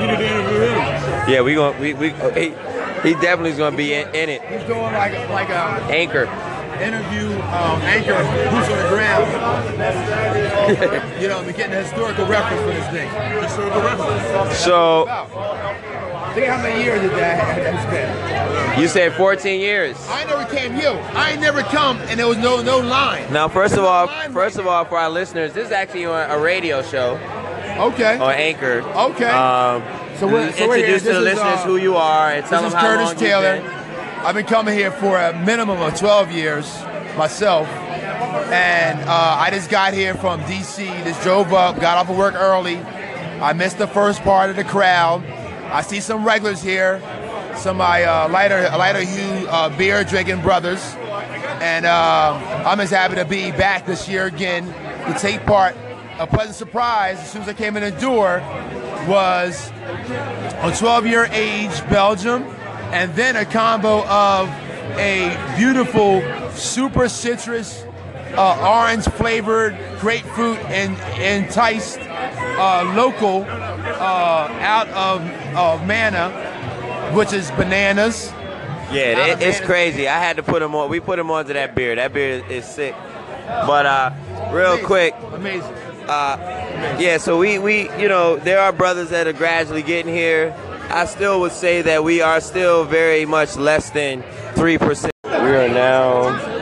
You 0.00 0.06
need 0.06 0.18
to 0.18 0.26
interview 0.26 0.60
him. 0.60 0.76
Yeah, 1.28 1.42
we 1.42 1.54
going 1.54 1.78
we 1.80 1.94
we 1.94 2.10
he, 2.10 2.54
he 3.02 3.14
definitely 3.14 3.50
is 3.50 3.58
gonna 3.58 3.76
be 3.76 3.94
in, 3.94 4.08
in 4.14 4.28
it. 4.28 4.42
He's 4.42 4.62
doing 4.64 4.80
like 4.80 5.28
like 5.30 5.48
a 5.48 5.82
Anchor. 5.92 6.26
Interview 6.82 7.32
um, 7.42 7.80
anchor 7.82 8.14
boots 8.50 8.68
on 8.70 8.78
the 8.82 8.88
ground. 8.88 9.26
you 11.20 11.28
know, 11.28 11.42
we're 11.42 11.52
getting 11.52 11.74
a 11.74 11.82
historical 11.82 12.26
reference 12.26 12.60
for 12.62 12.68
this 12.68 12.88
thing. 12.90 13.08
Historical 13.42 13.80
reference. 13.82 14.56
So 14.58 15.06
Think 16.34 16.48
how 16.48 16.60
many 16.62 16.82
years 16.84 17.00
did 17.00 17.12
that 17.12 17.38
has 17.38 17.86
been. 18.74 18.80
you 18.82 18.88
said 18.88 19.14
14 19.14 19.58
years. 19.58 19.96
I 20.10 20.24
never 20.24 20.44
came 20.54 20.76
you. 20.76 20.90
I 21.14 21.34
never 21.36 21.62
come, 21.62 21.96
and 22.08 22.20
there 22.20 22.28
was 22.28 22.36
no 22.36 22.60
no 22.62 22.78
line. 22.78 23.32
Now, 23.32 23.48
first 23.48 23.74
of 23.74 23.84
all, 23.84 24.06
first 24.32 24.58
of 24.58 24.66
all, 24.66 24.84
for 24.84 24.98
our 24.98 25.08
listeners, 25.08 25.54
this 25.54 25.66
is 25.66 25.72
actually 25.72 26.04
on 26.04 26.30
a 26.30 26.38
radio 26.38 26.82
show 26.82 27.18
Okay. 27.78 28.18
on 28.18 28.32
Anchor. 28.34 28.82
Okay. 28.82 29.30
Um, 29.30 29.82
So 30.18 30.26
we're- 30.26 30.50
so 30.52 30.56
here. 30.64 30.74
introduce 30.76 31.02
to 31.04 31.08
the 31.12 31.18
is, 31.18 31.24
listeners 31.24 31.60
uh, 31.60 31.64
who 31.66 31.76
you 31.76 31.94
are 31.96 32.30
and 32.32 32.44
tell 32.46 32.62
This 32.62 32.68
is 32.68 32.72
them 32.74 32.80
how 32.82 32.86
Curtis 32.88 33.04
long 33.06 33.10
you've 33.12 33.20
Taylor. 33.20 33.56
been. 33.60 33.75
I've 34.26 34.34
been 34.34 34.44
coming 34.44 34.76
here 34.76 34.90
for 34.90 35.16
a 35.16 35.32
minimum 35.44 35.80
of 35.80 35.96
12 35.96 36.32
years 36.32 36.66
myself. 37.16 37.68
And 37.68 38.98
uh, 39.02 39.36
I 39.38 39.50
just 39.52 39.70
got 39.70 39.94
here 39.94 40.14
from 40.14 40.40
DC, 40.40 40.84
just 41.04 41.22
drove 41.22 41.52
up, 41.52 41.80
got 41.80 41.96
off 41.96 42.10
of 42.10 42.16
work 42.16 42.34
early. 42.34 42.78
I 42.78 43.52
missed 43.52 43.78
the 43.78 43.86
first 43.86 44.22
part 44.22 44.50
of 44.50 44.56
the 44.56 44.64
crowd. 44.64 45.24
I 45.70 45.80
see 45.82 46.00
some 46.00 46.26
regulars 46.26 46.60
here, 46.60 46.98
some 47.54 47.76
of 47.76 47.86
my 47.86 48.02
uh, 48.02 48.28
lighter, 48.28 48.62
lighter 48.76 49.04
hue 49.04 49.46
uh, 49.46 49.68
beer 49.78 50.02
drinking 50.02 50.42
brothers. 50.42 50.82
And 51.62 51.86
uh, 51.86 52.64
I'm 52.66 52.78
just 52.78 52.92
happy 52.92 53.14
to 53.14 53.24
be 53.24 53.52
back 53.52 53.86
this 53.86 54.08
year 54.08 54.26
again 54.26 54.66
to 55.06 55.16
take 55.20 55.46
part. 55.46 55.76
A 56.18 56.26
pleasant 56.26 56.56
surprise 56.56 57.20
as 57.20 57.30
soon 57.30 57.42
as 57.42 57.48
I 57.48 57.52
came 57.52 57.76
in 57.76 57.84
the 57.84 58.00
door 58.00 58.40
was 59.06 59.70
a 60.64 60.74
12 60.76 61.06
year 61.06 61.28
age 61.30 61.88
Belgium, 61.88 62.44
and 62.92 63.14
then 63.14 63.36
a 63.36 63.44
combo 63.44 64.04
of 64.06 64.48
a 64.98 65.54
beautiful 65.58 66.22
super 66.52 67.08
citrus, 67.08 67.84
uh, 68.36 68.80
orange 68.80 69.04
flavored 69.04 69.76
grapefruit 70.00 70.58
and 70.70 70.96
enticed 71.20 71.98
uh, 72.00 72.92
local 72.96 73.42
uh, 73.42 74.48
out 74.60 74.88
of, 74.88 75.22
of 75.56 75.86
Mana, 75.86 76.30
which 77.14 77.32
is 77.32 77.50
bananas. 77.52 78.32
Yeah, 78.92 79.32
it, 79.32 79.42
it's 79.42 79.60
crazy. 79.60 80.06
I 80.06 80.18
had 80.18 80.36
to 80.36 80.42
put 80.44 80.60
them 80.60 80.74
on. 80.76 80.88
We 80.88 81.00
put 81.00 81.16
them 81.16 81.30
onto 81.30 81.52
that 81.54 81.74
beer. 81.74 81.96
That 81.96 82.12
beer 82.12 82.44
is 82.48 82.64
sick. 82.64 82.94
But 83.46 83.86
uh, 83.86 84.10
real 84.52 84.72
Amazing. 84.72 84.86
quick, 84.86 85.14
Amazing. 85.32 85.74
uh, 86.08 86.96
yeah. 87.00 87.18
So 87.18 87.36
we 87.38 87.58
we 87.58 87.90
you 87.98 88.08
know 88.08 88.36
there 88.36 88.60
are 88.60 88.72
brothers 88.72 89.10
that 89.10 89.26
are 89.26 89.32
gradually 89.32 89.82
getting 89.82 90.12
here. 90.14 90.54
I 90.90 91.04
still 91.06 91.40
would 91.40 91.52
say 91.52 91.82
that 91.82 92.02
we 92.04 92.20
are 92.22 92.40
still 92.40 92.84
very 92.84 93.26
much 93.26 93.56
less 93.56 93.90
than 93.90 94.22
three 94.54 94.78
percent. 94.78 95.12
We 95.24 95.30
are 95.30 95.68
now 95.68 96.54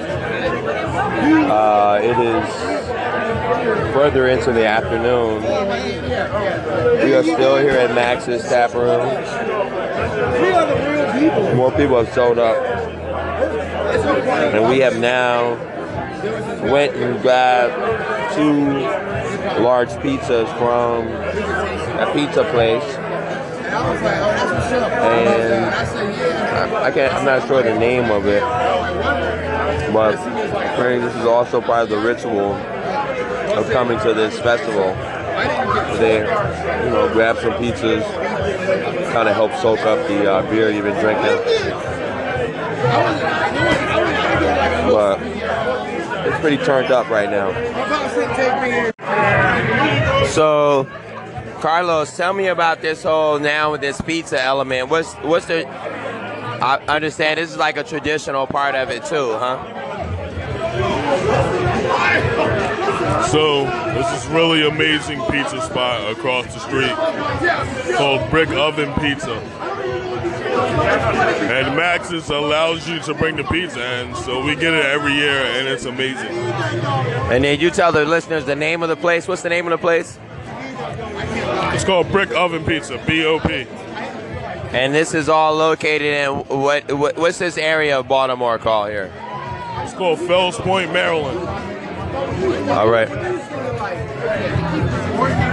Uh, 1.24 2.00
it 2.02 2.18
is 2.18 2.48
further 3.94 4.28
into 4.28 4.52
the 4.52 4.66
afternoon. 4.66 5.42
We 5.42 7.14
are 7.14 7.22
still 7.22 7.56
here 7.58 7.78
at 7.78 7.94
Max's 7.94 8.42
Tap 8.42 8.74
Room. 8.74 9.06
More 11.56 11.70
people 11.72 12.02
have 12.02 12.12
showed 12.14 12.38
up. 12.38 12.56
And 14.54 14.68
we 14.68 14.80
have 14.80 14.98
now 14.98 15.54
went 16.70 16.94
and 16.96 17.20
grabbed 17.22 18.34
two 18.34 18.80
large 19.62 19.90
pizzas 20.02 20.48
from 20.58 21.06
a 21.98 22.12
pizza 22.12 22.44
place. 22.50 22.84
And 23.74 25.64
I, 25.64 26.84
I 26.84 26.90
can't, 26.90 27.12
I'm 27.12 27.24
not 27.24 27.46
sure 27.46 27.62
the 27.62 27.78
name 27.78 28.10
of 28.10 28.26
it, 28.26 28.42
but 29.92 30.14
apparently 30.14 31.06
this 31.06 31.16
is 31.16 31.26
also 31.26 31.60
part 31.60 31.82
of 31.84 31.88
the 31.88 31.98
ritual 31.98 32.54
of 32.54 33.68
coming 33.70 33.98
to 34.00 34.14
this 34.14 34.38
festival. 34.40 34.94
They, 35.98 36.18
you 36.18 36.90
know, 36.90 37.08
grab 37.12 37.38
some 37.38 37.52
pizzas, 37.54 38.04
kind 39.12 39.28
of 39.28 39.34
help 39.34 39.52
soak 39.54 39.80
up 39.80 40.06
the 40.08 40.30
uh, 40.30 40.42
beer 40.50 40.70
you've 40.70 40.84
been 40.84 40.98
drinking. 41.00 41.38
But 44.90 45.20
it's 46.26 46.40
pretty 46.40 46.58
turned 46.64 46.92
up 46.92 47.08
right 47.08 47.30
now. 47.30 47.52
So, 50.26 50.86
Carlos, 51.54 52.16
tell 52.16 52.32
me 52.32 52.48
about 52.48 52.80
this 52.80 53.02
whole 53.02 53.38
now 53.38 53.72
with 53.72 53.80
this 53.80 54.00
pizza 54.00 54.40
element. 54.40 54.88
What's 54.88 55.14
what's 55.14 55.46
the? 55.46 55.66
I 55.66 56.82
understand 56.88 57.38
this 57.38 57.50
is 57.50 57.56
like 57.56 57.76
a 57.76 57.84
traditional 57.84 58.46
part 58.46 58.74
of 58.74 58.90
it 58.90 59.04
too, 59.04 59.32
huh? 59.32 59.72
So 63.28 63.64
this 63.64 64.24
is 64.24 64.30
really 64.30 64.66
amazing 64.66 65.20
pizza 65.30 65.60
spot 65.62 66.10
across 66.12 66.46
the 66.54 66.60
street 66.60 66.94
called 67.96 68.30
Brick 68.30 68.50
Oven 68.50 68.92
Pizza. 69.00 69.34
And 70.54 71.76
Max's 71.76 72.30
allows 72.30 72.88
you 72.88 73.00
to 73.00 73.14
bring 73.14 73.36
the 73.36 73.44
pizza 73.44 74.00
in, 74.00 74.14
so 74.14 74.44
we 74.44 74.54
get 74.54 74.72
it 74.72 74.86
every 74.86 75.14
year, 75.14 75.42
and 75.42 75.66
it's 75.66 75.84
amazing. 75.84 76.30
And 77.30 77.42
then 77.42 77.58
you 77.58 77.70
tell 77.70 77.92
the 77.92 78.04
listeners 78.04 78.44
the 78.44 78.56
name 78.56 78.82
of 78.82 78.88
the 78.88 78.96
place. 78.96 79.26
What's 79.26 79.42
the 79.42 79.48
name 79.48 79.66
of 79.66 79.70
the 79.70 79.78
place? 79.78 80.18
It's 81.74 81.84
called 81.84 82.10
Brick 82.10 82.30
Oven 82.32 82.64
Pizza, 82.64 83.02
B-O-P. 83.06 83.66
And 84.74 84.94
this 84.94 85.14
is 85.14 85.28
all 85.28 85.54
located 85.54 86.02
in 86.02 86.30
what, 86.30 86.92
what 86.92 87.16
what's 87.16 87.38
this 87.38 87.56
area 87.56 87.98
of 87.98 88.08
Baltimore 88.08 88.58
called 88.58 88.90
here? 88.90 89.12
It's 89.78 89.94
called 89.94 90.18
Fells 90.18 90.56
Point, 90.56 90.92
Maryland. 90.92 91.38
All 92.70 92.88
right. 92.88 93.08